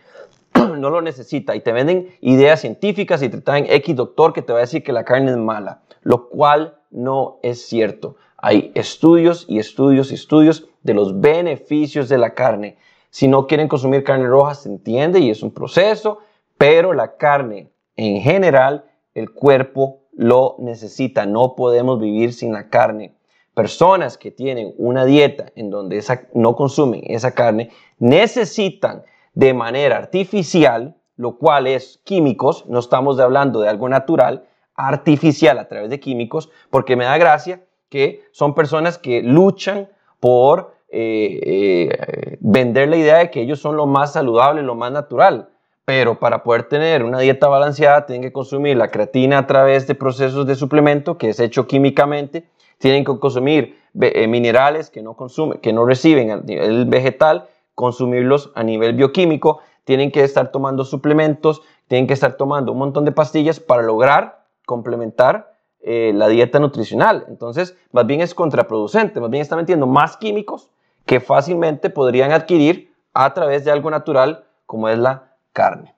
[0.54, 4.52] no lo necesita y te venden ideas científicas y te traen X doctor que te
[4.52, 8.14] va a decir que la carne es mala, lo cual no es cierto.
[8.36, 12.78] Hay estudios y estudios y estudios de los beneficios de la carne.
[13.10, 16.20] Si no quieren consumir carne roja, se entiende y es un proceso,
[16.56, 21.24] pero la carne en general, el cuerpo lo necesita.
[21.24, 23.14] No podemos vivir sin la carne.
[23.54, 26.04] Personas que tienen una dieta en donde
[26.34, 33.60] no consumen esa carne necesitan de manera artificial lo cual es químicos, no estamos hablando
[33.60, 38.98] de algo natural, artificial a través de químicos, porque me da gracia que son personas
[38.98, 39.88] que luchan
[40.20, 44.92] por eh, eh, vender la idea de que ellos son lo más saludable, lo más
[44.92, 45.48] natural.
[45.88, 49.94] Pero para poder tener una dieta balanceada tienen que consumir la creatina a través de
[49.94, 52.46] procesos de suplemento que es hecho químicamente,
[52.76, 58.52] tienen que consumir eh, minerales que no, consumen, que no reciben a nivel vegetal, consumirlos
[58.54, 63.12] a nivel bioquímico, tienen que estar tomando suplementos, tienen que estar tomando un montón de
[63.12, 67.24] pastillas para lograr complementar la dieta nutricional.
[67.28, 70.68] Entonces, más bien es contraproducente, más bien está metiendo más químicos
[71.06, 75.27] que fácilmente podrían adquirir a través de algo natural como es la
[75.58, 75.92] carne.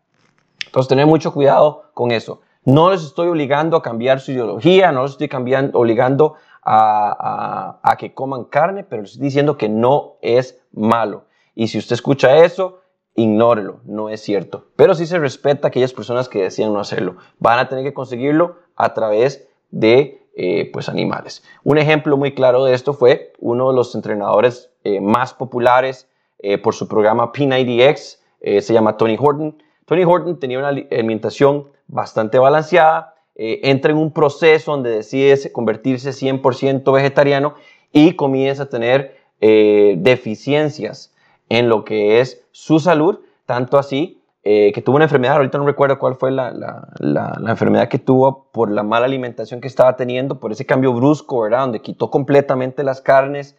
[0.65, 2.41] Entonces, tener mucho cuidado con eso.
[2.65, 8.15] No les estoy obligando a cambiar su ideología, no les estoy cambiando, obligando a, que
[8.15, 11.25] coman carne, pero les estoy diciendo que no es malo.
[11.55, 12.81] Y si usted escucha eso,
[13.17, 14.69] ignórelo, no es cierto.
[14.77, 17.17] Pero sí se respeta a aquellas personas que decían no hacerlo.
[17.39, 21.43] Van a tener que conseguirlo a través de eh, pues animales.
[21.65, 26.57] Un ejemplo muy claro de esto fue uno de los entrenadores eh, más populares eh,
[26.57, 29.63] por su programa P90X, eh, se llama Tony Horton.
[29.87, 36.93] Tony Horton tenía una alimentación bastante balanceada, entra en un proceso donde decide convertirse 100%
[36.93, 37.55] vegetariano
[37.91, 41.13] y comienza a tener deficiencias
[41.49, 45.99] en lo que es su salud, tanto así que tuvo una enfermedad, ahorita no recuerdo
[45.99, 50.39] cuál fue la, la, la, enfermedad que tuvo por la mala alimentación que estaba teniendo,
[50.39, 51.61] por ese cambio brusco, ¿verdad?
[51.61, 53.57] Donde quitó completamente las carnes,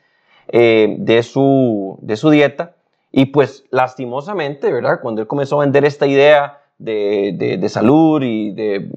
[0.54, 2.76] eh, de, su, de su dieta.
[3.12, 5.00] Y pues lastimosamente, ¿verdad?
[5.02, 8.90] Cuando él comenzó a vender esta idea de, de, salud y de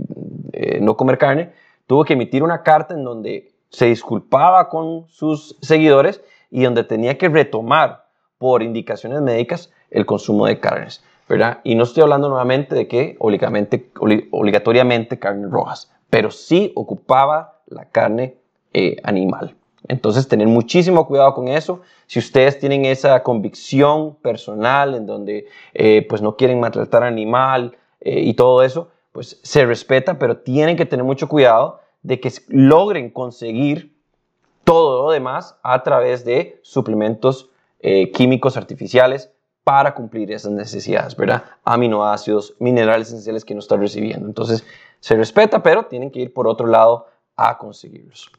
[0.80, 1.52] no comer carne,
[1.86, 7.18] tuvo que emitir una carta en donde se disculpaba con sus seguidores y donde tenía
[7.18, 8.06] que retomar
[8.38, 11.60] por indicaciones médicas el consumo de carnes, ¿verdad?
[11.64, 18.36] Y no estoy hablando nuevamente de que obligatoriamente carnes rojas, pero sí ocupaba la carne
[18.72, 19.56] eh, animal.
[19.88, 21.80] Entonces, tener muchísimo cuidado con eso.
[22.06, 27.76] Si ustedes tienen esa convicción personal en donde eh, pues no quieren maltratar al animal
[28.00, 32.32] eh, y todo eso, pues se respeta, pero tienen que tener mucho cuidado de que
[32.48, 33.94] logren conseguir
[34.64, 39.30] todo lo demás a través de suplementos eh, químicos artificiales
[39.62, 41.44] para cumplir esas necesidades, ¿verdad?
[41.64, 44.26] Aminoácidos, minerales esenciales que no están recibiendo.
[44.26, 44.64] Entonces,
[45.00, 48.30] se respeta, pero tienen que ir por otro lado a conseguirlos.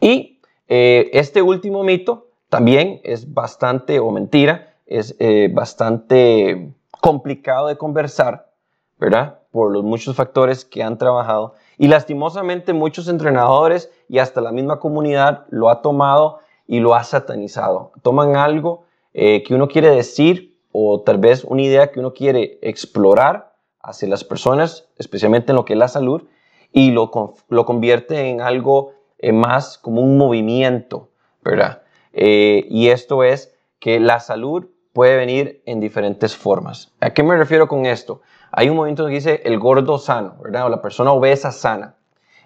[0.00, 7.76] Y eh, este último mito también es bastante, o mentira, es eh, bastante complicado de
[7.76, 8.52] conversar,
[8.98, 9.40] ¿verdad?
[9.50, 11.54] Por los muchos factores que han trabajado.
[11.78, 17.04] Y lastimosamente muchos entrenadores y hasta la misma comunidad lo ha tomado y lo ha
[17.04, 17.92] satanizado.
[18.02, 22.58] Toman algo eh, que uno quiere decir o tal vez una idea que uno quiere
[22.60, 26.24] explorar hacia las personas, especialmente en lo que es la salud,
[26.72, 27.10] y lo,
[27.48, 31.10] lo convierte en algo eh, más como un movimiento,
[31.42, 31.82] ¿verdad?
[32.12, 36.92] Eh, y esto es que la salud puede venir en diferentes formas.
[37.00, 38.22] ¿A qué me refiero con esto?
[38.50, 40.66] Hay un movimiento que dice el gordo sano, ¿verdad?
[40.66, 41.96] O la persona obesa sana.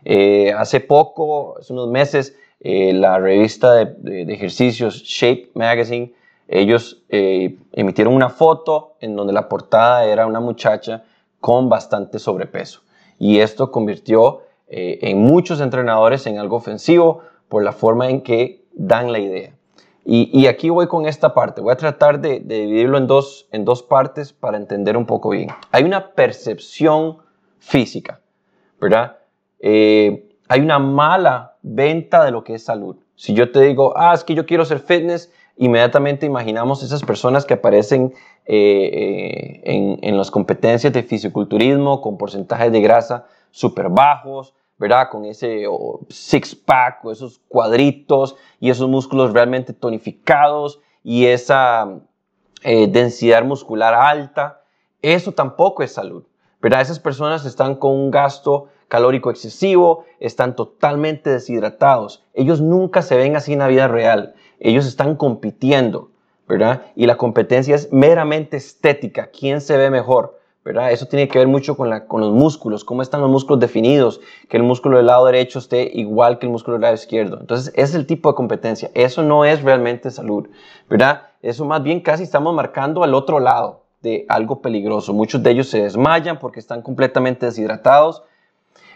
[0.04, 6.12] Eh, hace poco, hace unos meses, la revista de, de, ejercicios Shape Magazine,
[6.46, 11.04] ellos emitieron una foto en donde la portada era una muchacha
[11.40, 12.82] con bastante sobrepeso.
[13.18, 18.62] Y esto convirtió eh, en muchos entrenadores en algo ofensivo por la forma en que
[18.72, 19.52] dan la idea.
[20.04, 21.60] Y, aquí voy con esta parte.
[21.60, 25.50] Voy a tratar de, dividirlo en dos, en dos partes para entender un poco bien.
[25.70, 27.18] Hay una percepción
[27.58, 28.20] física,
[28.80, 29.18] ¿verdad?
[29.60, 32.96] Eh, hay una mala venta de lo que es salud.
[33.14, 37.44] Si yo te digo, ah, es que yo quiero ser fitness, inmediatamente imaginamos esas personas
[37.44, 38.14] que aparecen
[38.46, 45.08] eh, en, en las competencias de fisiculturismo con porcentajes de grasa súper bajos, ¿verdad?
[45.10, 45.64] Con ese
[46.08, 51.98] six-pack, o esos cuadritos y esos músculos realmente tonificados y esa
[52.62, 54.62] eh, densidad muscular alta.
[55.02, 56.24] Eso tampoco es salud,
[56.60, 56.80] ¿verdad?
[56.80, 62.24] Esas personas están con un gasto calórico excesivo, están totalmente deshidratados.
[62.34, 64.34] Ellos nunca se ven así en la vida real.
[64.58, 66.10] Ellos están compitiendo,
[66.48, 66.82] ¿verdad?
[66.96, 69.30] Y la competencia es meramente estética.
[69.30, 70.39] ¿Quién se ve mejor?
[70.64, 70.92] ¿Verdad?
[70.92, 74.20] Eso tiene que ver mucho con, la, con los músculos, cómo están los músculos definidos,
[74.48, 77.38] que el músculo del lado derecho esté igual que el músculo del lado izquierdo.
[77.40, 78.90] Entonces, es el tipo de competencia.
[78.94, 80.48] Eso no es realmente salud,
[80.88, 81.28] ¿verdad?
[81.42, 85.14] Eso más bien casi estamos marcando al otro lado de algo peligroso.
[85.14, 88.22] Muchos de ellos se desmayan porque están completamente deshidratados.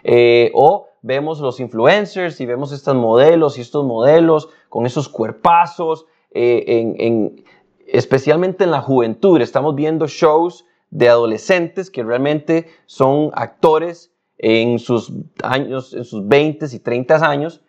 [0.02, 6.06] Eh, o vemos los influencers y vemos estos modelos y estos modelos con esos cuerpazos,
[6.30, 7.44] eh, en,
[7.86, 9.40] especialmente en la juventud.
[9.40, 16.66] Estamos viendo shows de adolescentes que realmente son actores en sus años, en sus 20
[16.72, 17.62] y 30 años,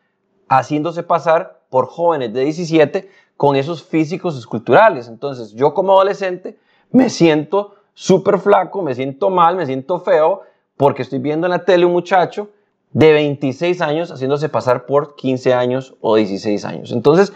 [0.47, 5.07] haciéndose pasar por jóvenes de 17 con esos físicos esculturales.
[5.07, 6.59] Entonces, yo como adolescente
[6.91, 10.43] me siento súper flaco, me siento mal, me siento feo,
[10.77, 12.49] porque estoy viendo en la tele un muchacho
[12.91, 16.91] de 26 años haciéndose pasar por 15 años o 16 años.
[16.91, 17.33] Entonces,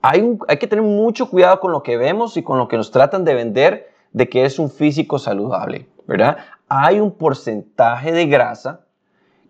[0.00, 2.92] hay, hay que tener mucho cuidado con lo que vemos y con lo que nos
[2.92, 6.38] tratan de vender de que es un físico saludable, ¿verdad?
[6.68, 8.80] Hay un porcentaje de grasa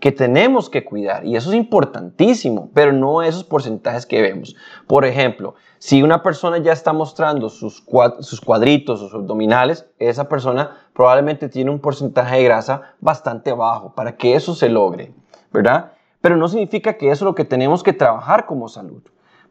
[0.01, 4.57] que tenemos que cuidar y eso es importantísimo, pero no esos porcentajes que vemos.
[4.87, 11.49] Por ejemplo, si una persona ya está mostrando sus, cuadritos, sus abdominales, esa persona probablemente
[11.49, 15.15] tiene un porcentaje de grasa bastante bajo para que eso se logre,
[15.53, 15.93] ¿verdad?
[16.21, 19.03] Pero no significa que eso es lo que tenemos que trabajar como salud,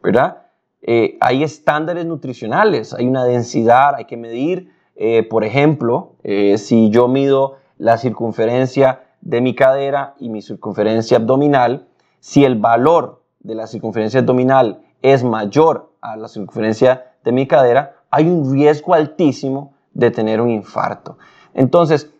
[0.02, 0.42] ¿verdad?
[0.82, 6.90] Eh, hay estándares nutricionales, hay una densidad, hay que medir, eh, por ejemplo, eh, si
[6.90, 11.88] yo mido la circunferencia de mi cadera y mi circunferencia abdominal,
[12.20, 17.96] si el valor de la circunferencia abdominal es mayor a la circunferencia de mi cadera,
[18.10, 21.18] hay un riesgo altísimo de tener un infarto.
[21.54, 22.10] Entonces,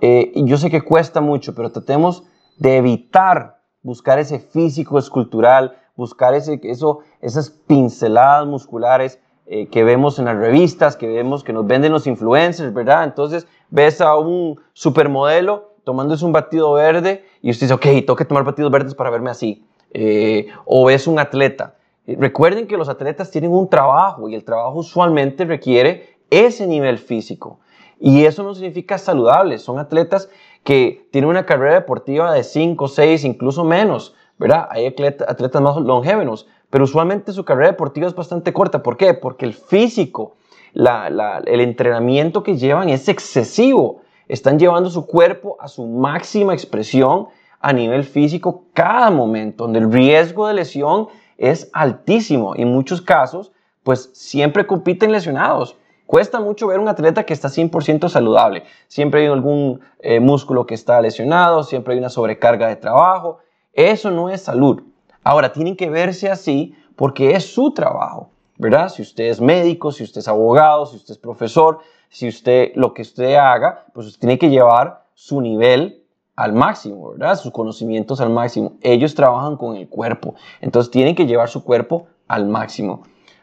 [0.00, 2.24] eh, yo sé que cuesta mucho, pero tratemos
[2.58, 10.18] de evitar buscar ese físico escultural, buscar ese, eso, esas pinceladas musculares eh, que vemos
[10.18, 13.04] en las revistas, que vemos que nos venden los influencers, ¿verdad?
[13.04, 18.24] Entonces ves a un supermodelo tomándose un batido verde y usted dice, ok, tengo que
[18.24, 19.64] tomar batidos verdes para verme así.
[19.92, 21.74] Eh, o es un atleta.
[22.06, 26.98] Eh, recuerden que los atletas tienen un trabajo y el trabajo usualmente requiere ese nivel
[26.98, 27.58] físico.
[27.98, 29.58] Y eso no significa saludable.
[29.58, 30.28] Son atletas
[30.64, 34.14] que tienen una carrera deportiva de 5, 6, incluso menos.
[34.38, 34.66] ¿verdad?
[34.70, 38.82] Hay atletas más longévenos, pero usualmente su carrera deportiva es bastante corta.
[38.82, 39.12] ¿Por qué?
[39.12, 40.36] Porque el físico,
[40.72, 47.28] el entrenamiento que llevan es excesivo están llevando su cuerpo a su máxima expresión
[47.60, 52.54] a nivel físico cada momento, donde el riesgo de lesión es altísimo.
[52.56, 53.52] En muchos casos,
[53.82, 55.76] pues siempre compiten lesionados.
[56.06, 58.62] Cuesta mucho ver un atleta que está 100% saludable.
[58.88, 63.40] Siempre hay algún eh, músculo que está lesionado, siempre hay una sobrecarga de trabajo.
[63.74, 64.84] Eso no es salud.
[65.24, 68.88] Ahora, tienen que verse así porque es su trabajo, ¿verdad?
[68.88, 72.92] Si usted es médico, si usted es abogado, si usted es profesor, si usted, lo
[72.92, 76.04] que usted haga, pues usted tiene que llevar su nivel
[76.36, 77.38] al máximo, ¿verdad?
[77.38, 78.74] Sus conocimientos al máximo.
[78.82, 83.02] Ellos trabajan con el cuerpo, entonces tienen que llevar su cuerpo al máximo.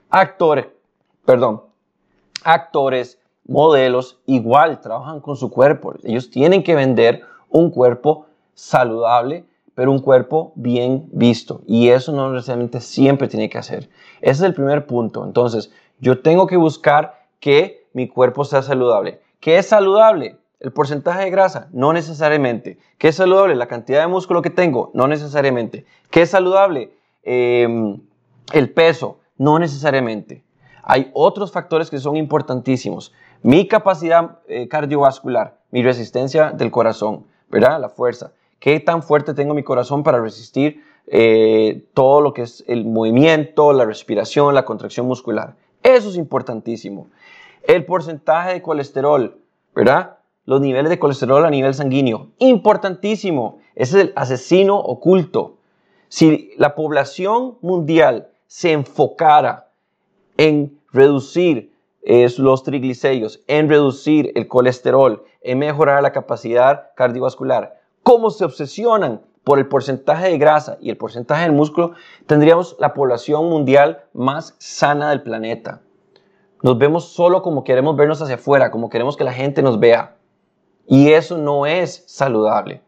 [0.10, 0.68] Actores,
[1.26, 1.64] perdón,
[2.44, 5.94] actores, modelos, igual trabajan con su cuerpo.
[6.04, 9.46] Ellos tienen que vender un cuerpo saludable,
[9.80, 11.62] pero un cuerpo bien visto.
[11.66, 13.90] Y eso no necesariamente siempre tiene que hacer.
[14.20, 15.24] Ese es el primer punto.
[15.24, 15.72] Entonces,
[16.02, 19.22] yo tengo que buscar que mi cuerpo sea saludable.
[19.40, 20.36] ¿Qué es saludable?
[20.60, 22.78] El porcentaje de grasa, no necesariamente.
[22.98, 23.56] ¿Qué es saludable?
[23.56, 25.86] La cantidad de músculo que tengo, no necesariamente.
[26.12, 26.92] ¿Qué es saludable?
[27.24, 28.02] Em,
[28.52, 30.44] el peso, no necesariamente.
[30.84, 33.14] Hay otros factores que son importantísimos.
[33.44, 37.80] Mi capacidad eh, cardiovascular, mi resistencia del corazón, ¿verdad?
[37.80, 38.34] La fuerza.
[38.60, 43.74] ¿Qué tan fuerte tengo mi corazón para resistir eh, todo lo que es el movimiento,
[43.74, 45.56] la respiración, la contracción muscular?
[45.84, 47.08] Eso es importantísimo
[47.64, 49.38] el porcentaje de colesterol,
[49.76, 50.18] ¿verdad?
[50.46, 52.30] Los niveles de colesterol a nivel sanguíneo.
[52.40, 53.60] Importantísimo.
[53.76, 55.58] Ese es el asesino oculto.
[56.08, 59.70] Si la población mundial se enfocara
[60.38, 61.72] en reducir
[62.38, 67.79] los triglicéridos, en reducir el colesterol, en mejorar la capacidad cardiovascular,
[68.10, 71.92] cómo se obsesionan por el porcentaje de grasa y el porcentaje del músculo,
[72.26, 75.84] tendríamos la población mundial más sana del planeta.
[76.64, 80.16] Nos vemos solo como queremos vernos hacia afuera, como queremos que la gente nos vea.
[80.88, 82.82] Y eso no es saludable.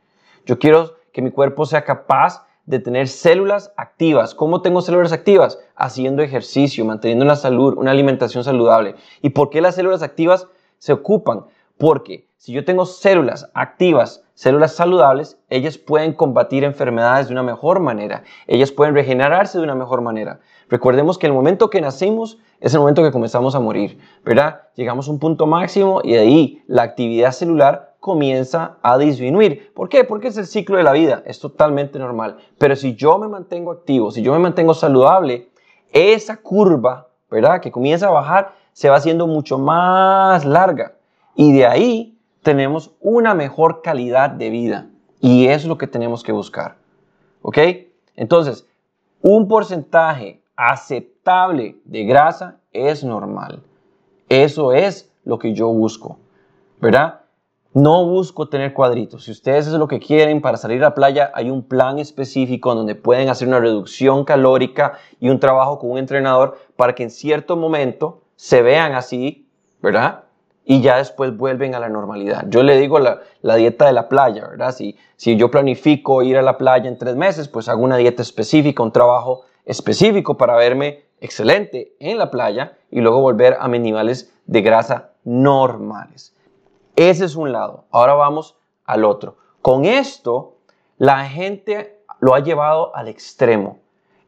[0.48, 4.34] Yo quiero que mi cuerpo sea capaz de tener células activas.
[4.34, 5.60] ¿Cómo tengo células activas?
[5.76, 8.96] Haciendo ejercicio, manteniendo la salud, una alimentación saludable.
[9.22, 10.48] ¿Y por qué las células activas
[10.80, 11.46] se ocupan?
[11.78, 17.82] Porque si yo tengo células activas, células saludables, ellas pueden combatir enfermedades de una mejor
[17.82, 18.24] manera.
[18.48, 20.40] Ellas pueden regenerarse de una mejor manera.
[20.68, 24.62] Recordemos que el momento que nacimos es el momento que comenzamos a morir, ¿verdad?
[24.74, 29.72] Llegamos a un punto máximo y de ahí la actividad celular comienza a disminuir.
[29.76, 30.04] ¿Por qué?
[30.04, 32.38] Porque es el ciclo de la vida, es totalmente normal.
[32.58, 35.52] Pero si yo me mantengo activo, si yo me mantengo saludable,
[35.94, 37.62] esa curva, ¿verdad?
[37.62, 40.96] Que comienza a bajar, se va haciendo mucho más larga.
[41.36, 44.88] Y de ahí tenemos una mejor calidad de vida.
[45.20, 46.78] Y es lo que tenemos que buscar.
[47.42, 47.58] ¿Ok?
[48.16, 48.68] Entonces,
[49.22, 53.64] un porcentaje aceptable de grasa es normal.
[54.30, 56.18] Eso es lo que yo busco,
[56.80, 57.22] ¿verdad?
[57.74, 59.26] No busco tener cuadritos.
[59.26, 62.76] Si ustedes es lo que quieren para salir a la playa, hay un plan específico
[62.76, 67.12] donde pueden hacer una reducción calórica y un trabajo con un entrenador para que en
[67.12, 69.48] cierto momento se vean así,
[69.82, 70.26] ¿verdad?
[70.64, 72.46] Y ya después vuelven a la normalidad.
[72.48, 73.22] Yo le digo la,
[73.56, 74.74] dieta de la playa, ¿verdad?
[74.74, 78.22] Si, si yo planifico ir a la playa en tres meses, pues hago una dieta
[78.22, 83.82] específica, un trabajo específico para verme excelente en la playa y luego volver a mis
[83.82, 86.36] niveles de grasa normales.
[86.96, 87.86] Ese es un lado.
[87.92, 89.38] Ahora vamos al otro.
[89.62, 90.58] Con esto,
[90.98, 93.80] la gente lo ha llevado al extremo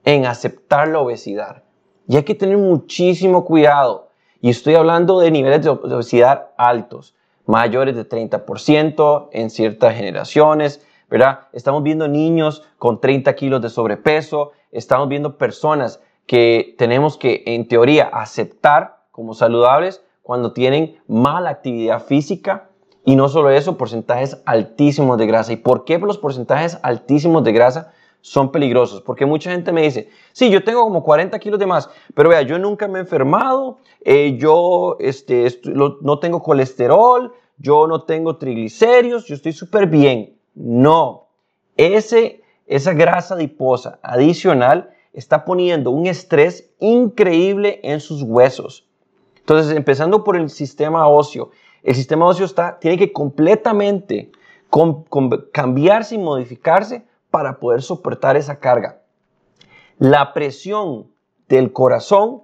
[0.06, 1.64] en aceptar la obesidad.
[2.08, 4.03] Y hay que tener muchísimo cuidado.
[4.44, 7.16] Y estoy hablando de niveles de obesidad altos,
[7.46, 11.48] mayores de 30% en ciertas generaciones, ¿verdad?
[11.54, 17.70] Estamos viendo niños con 30 kilos de sobrepeso, estamos viendo personas que tenemos que, en
[17.70, 22.68] teoría, aceptar como saludables cuando tienen mala actividad física
[23.06, 25.54] y no solo eso, porcentajes altísimos de grasa.
[25.54, 29.02] ¿Y por qué los porcentajes altísimos de grasa son peligrosos?
[29.02, 32.42] Porque mucha gente me dice, sí, yo tengo como 40 kilos de más, pero vea,
[32.42, 39.26] yo nunca me he enfermado, eh, yo este, no tengo colesterol, yo no tengo triglicéridos,
[39.26, 40.38] yo estoy súper bien.
[40.56, 41.28] No,
[41.78, 48.88] ese, esa grasa adiposa adicional está poniendo un estrés increíble en sus huesos.
[49.38, 51.52] Entonces, empezando por el sistema óseo,
[51.84, 54.32] el sistema óseo está, tiene que completamente
[55.52, 59.02] cambiarse y modificarse para poder soportar esa carga.
[59.98, 61.08] La presión
[61.50, 62.44] del corazón,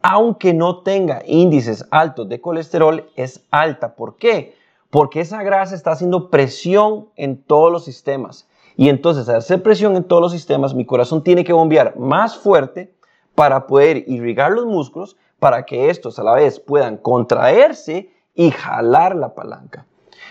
[0.00, 3.96] aunque no tenga índices altos de colesterol, es alta.
[3.96, 4.54] ¿Por qué?
[4.90, 8.48] Porque esa grasa está haciendo presión en todos los sistemas.
[8.76, 12.36] Y entonces, al hacer presión en todos los sistemas, mi corazón tiene que bombear más
[12.36, 12.94] fuerte
[13.34, 19.16] para poder irrigar los músculos para que estos a la vez puedan contraerse y jalar
[19.16, 19.84] la palanca.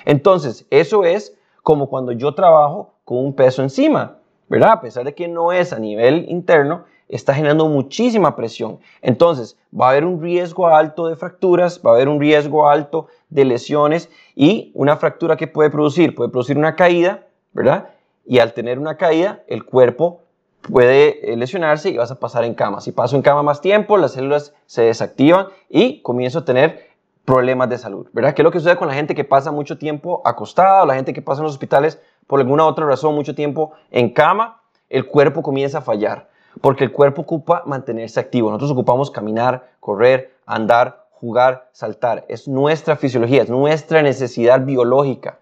[0.05, 4.17] Entonces, eso es como cuando yo trabajo con un peso encima,
[4.49, 4.71] ¿verdad?
[4.73, 8.79] A pesar de que no es a nivel interno, está generando muchísima presión.
[9.01, 13.07] Entonces, va a haber un riesgo alto de fracturas, va a haber un riesgo alto
[13.29, 17.89] de lesiones y una fractura que puede producir, puede producir una caída, ¿verdad?
[18.25, 20.21] Y al tener una caída, el cuerpo
[20.61, 22.81] puede eh, lesionarse y vas a pasar en cama.
[22.81, 26.90] Si paso en cama más tiempo, las células se desactivan y comienzo a tener
[27.25, 28.33] problemas de salud, ¿verdad?
[28.33, 30.95] ¿Qué es lo que sucede con la gente que pasa mucho tiempo acostada o la
[30.95, 34.61] gente que pasa en los hospitales por alguna otra razón mucho tiempo en cama?
[34.89, 38.49] El cuerpo comienza a fallar porque el cuerpo ocupa mantenerse activo.
[38.49, 42.25] Nosotros ocupamos caminar, correr, andar, jugar, saltar.
[42.27, 45.39] Es nuestra fisiología, es nuestra necesidad biológica.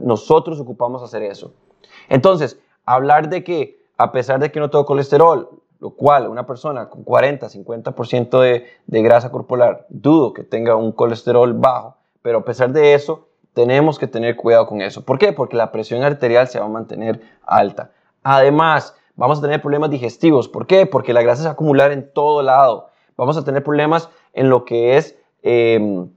[0.00, 1.54] Nosotros ocupamos hacer eso.
[2.08, 6.88] Entonces, hablar de que a pesar de que no tengo colesterol, lo cual una persona
[6.88, 12.44] con 40, 50% de, de grasa corporal, dudo que tenga un colesterol bajo, pero a
[12.44, 15.04] pesar de eso, tenemos que tener cuidado con eso.
[15.04, 15.32] ¿Por qué?
[15.32, 17.92] Porque la presión arterial se va a mantener alta.
[18.22, 20.48] Además, vamos a tener problemas digestivos.
[20.48, 20.86] ¿Por qué?
[20.86, 22.88] Porque la grasa se va a acumular en todo lado.
[23.16, 26.10] Vamos a tener problemas en lo que es em,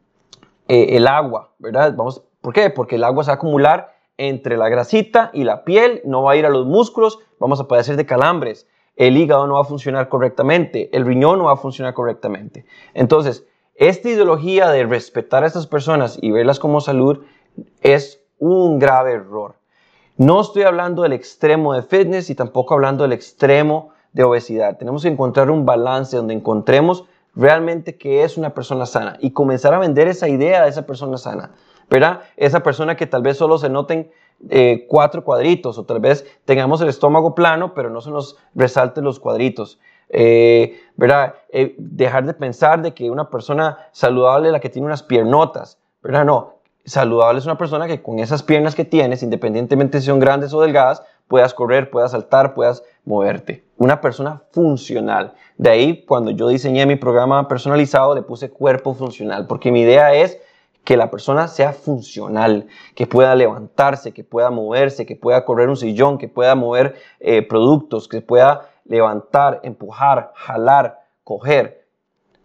[0.68, 1.94] eh, el agua, ¿verdad?
[1.96, 2.70] Vamos, ¿Por qué?
[2.70, 6.34] Porque el agua se va a acumular entre la grasita y la piel, no va
[6.34, 8.68] a ir a los músculos, vamos a padecer de calambres,
[9.00, 12.66] el hígado no va a funcionar correctamente, el riñón no va a funcionar correctamente.
[12.94, 13.46] Entonces,
[13.76, 17.24] esta ideología de respetar a estas personas y verlas como salud
[17.82, 19.56] es un grave error.
[20.18, 24.78] No estoy hablando del extremo de fitness y tampoco hablando del extremo de obesidad.
[24.78, 29.74] Tenemos que encontrar un balance donde encontremos realmente qué es una persona sana y comenzar
[29.74, 31.52] a vender esa idea de esa persona sana.
[31.90, 32.22] ¿verdad?
[32.38, 34.12] Esa persona que tal vez solo se noten
[34.50, 39.04] eh, cuatro cuadritos o tal vez tengamos el estómago plano, pero no se nos resalten
[39.04, 39.80] los cuadritos.
[40.10, 41.36] Eh, ¿verdad?
[41.52, 45.78] Eh, dejar de pensar de que una persona saludable es la que tiene unas piernotas,
[46.02, 46.26] ¿verdad?
[46.26, 50.54] No, saludable es una persona que con esas piernas que tienes, independientemente si son grandes
[50.54, 53.64] o delgadas, puedas correr, puedas saltar, puedas moverte.
[53.78, 55.34] Una persona funcional.
[55.58, 60.14] De ahí, cuando yo diseñé mi programa personalizado, le puse cuerpo funcional, porque mi idea
[60.14, 60.40] es
[60.90, 62.66] que la persona sea funcional,
[62.96, 67.44] que pueda levantarse, que pueda moverse, que pueda correr un sillón, que pueda mover eh,
[67.44, 71.86] productos, que pueda levantar, empujar, jalar, coger.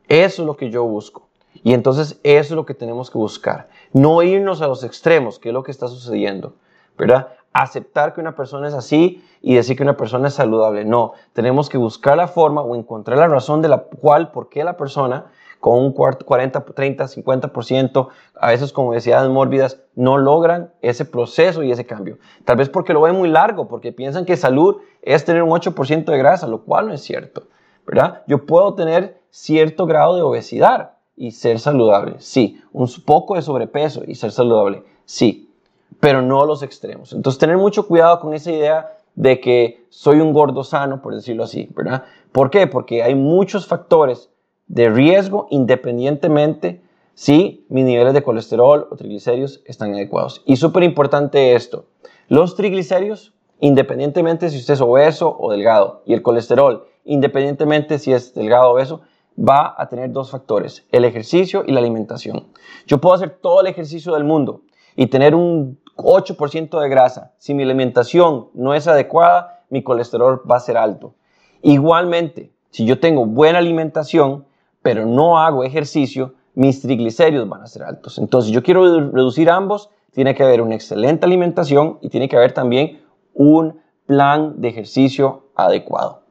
[0.09, 1.31] Eso es lo que yo busco.
[1.63, 3.71] Y entonces eso es lo que tenemos que buscar.
[3.95, 6.57] No irnos a los extremos, que es lo que está sucediendo,
[6.99, 7.29] ¿verdad?
[7.55, 10.85] Aceptar que una persona es así y decir que una persona es saludable.
[10.85, 14.65] No, tenemos que buscar la forma o encontrar la razón de la cual, por qué
[14.65, 15.31] la persona
[15.65, 18.09] con un 40, 30, 50%,
[18.39, 22.19] a veces con obesidades mórbidas, no logran ese proceso y ese cambio.
[22.45, 26.05] Tal vez porque lo ven muy largo, porque piensan que salud es tener un 8%
[26.05, 27.45] de grasa, lo cual no es cierto,
[27.87, 28.25] ¿verdad?
[28.27, 32.17] Yo puedo tener cierto grado de obesidad y ser saludable.
[32.19, 34.85] Sí, un poco de sobrepeso y ser saludable.
[35.07, 35.51] Sí,
[35.99, 37.15] pero no los extremos.
[37.15, 41.45] Entonces, tener mucho cuidado con esa idea de que soy un gordo sano, por decirlo
[41.45, 42.05] así, ¿verdad?
[42.33, 42.67] ¿Por qué?
[42.67, 44.29] Porque hay muchos factores
[44.67, 46.83] de riesgo independientemente
[47.15, 50.43] si mis niveles de colesterol o triglicéridos están adecuados.
[50.47, 51.87] Y súper importante esto,
[52.29, 58.35] los triglicéridos, independientemente si usted es obeso o delgado, y el colesterol, independientemente si es
[58.35, 59.03] delgado o obeso,
[59.39, 62.49] va a tener dos factores, el ejercicio y la alimentación.
[62.87, 64.63] Yo puedo hacer todo el ejercicio del mundo
[64.97, 67.33] y tener un 8% de grasa.
[67.39, 71.15] Si mi alimentación no es adecuada, mi colesterol va a ser alto.
[71.63, 74.47] Igualmente, si yo tengo buena alimentación,
[74.85, 78.19] pero no hago ejercicio, mis triglicéridos van a ser altos.
[78.19, 82.53] Entonces, yo quiero reducir ambos, tiene que haber una excelente alimentación y tiene que haber
[82.53, 86.25] también un plan de ejercicio adecuado.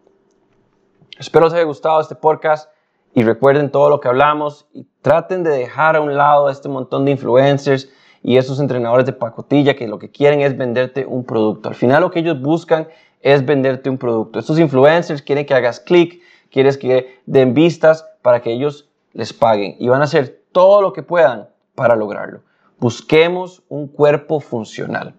[1.17, 2.69] Espero les haya gustado este podcast
[3.15, 7.05] y recuerden todo lo que hablamos y traten de dejar a un lado este montón
[7.05, 7.89] de influencers
[8.21, 11.69] y esos entrenadores de pacotilla que lo que quieren es venderte un producto.
[11.69, 12.87] Al final lo que ellos buscan
[13.19, 14.37] es venderte un producto.
[14.37, 16.21] Estos influencers quieren que hagas clic,
[16.53, 20.93] quieren que den vistas para que ellos les paguen y van a hacer todo lo
[20.93, 22.41] que puedan para lograrlo.
[22.79, 25.15] Busquemos un cuerpo funcional.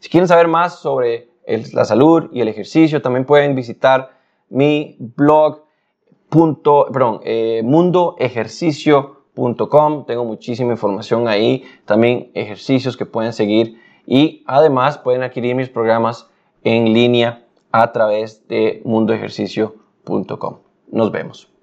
[0.00, 1.28] Si quieren saber más sobre
[1.72, 4.10] la salud y el ejercicio, también pueden visitar
[4.48, 5.64] mi blog
[6.30, 10.06] punto, perdón, eh, mundoejercicio.com.
[10.06, 16.28] Tengo muchísima información ahí, también ejercicios que pueden seguir y además pueden adquirir mis programas
[16.64, 20.67] en línea a través de mundoejercicio.com.
[20.90, 21.57] Nos vemos.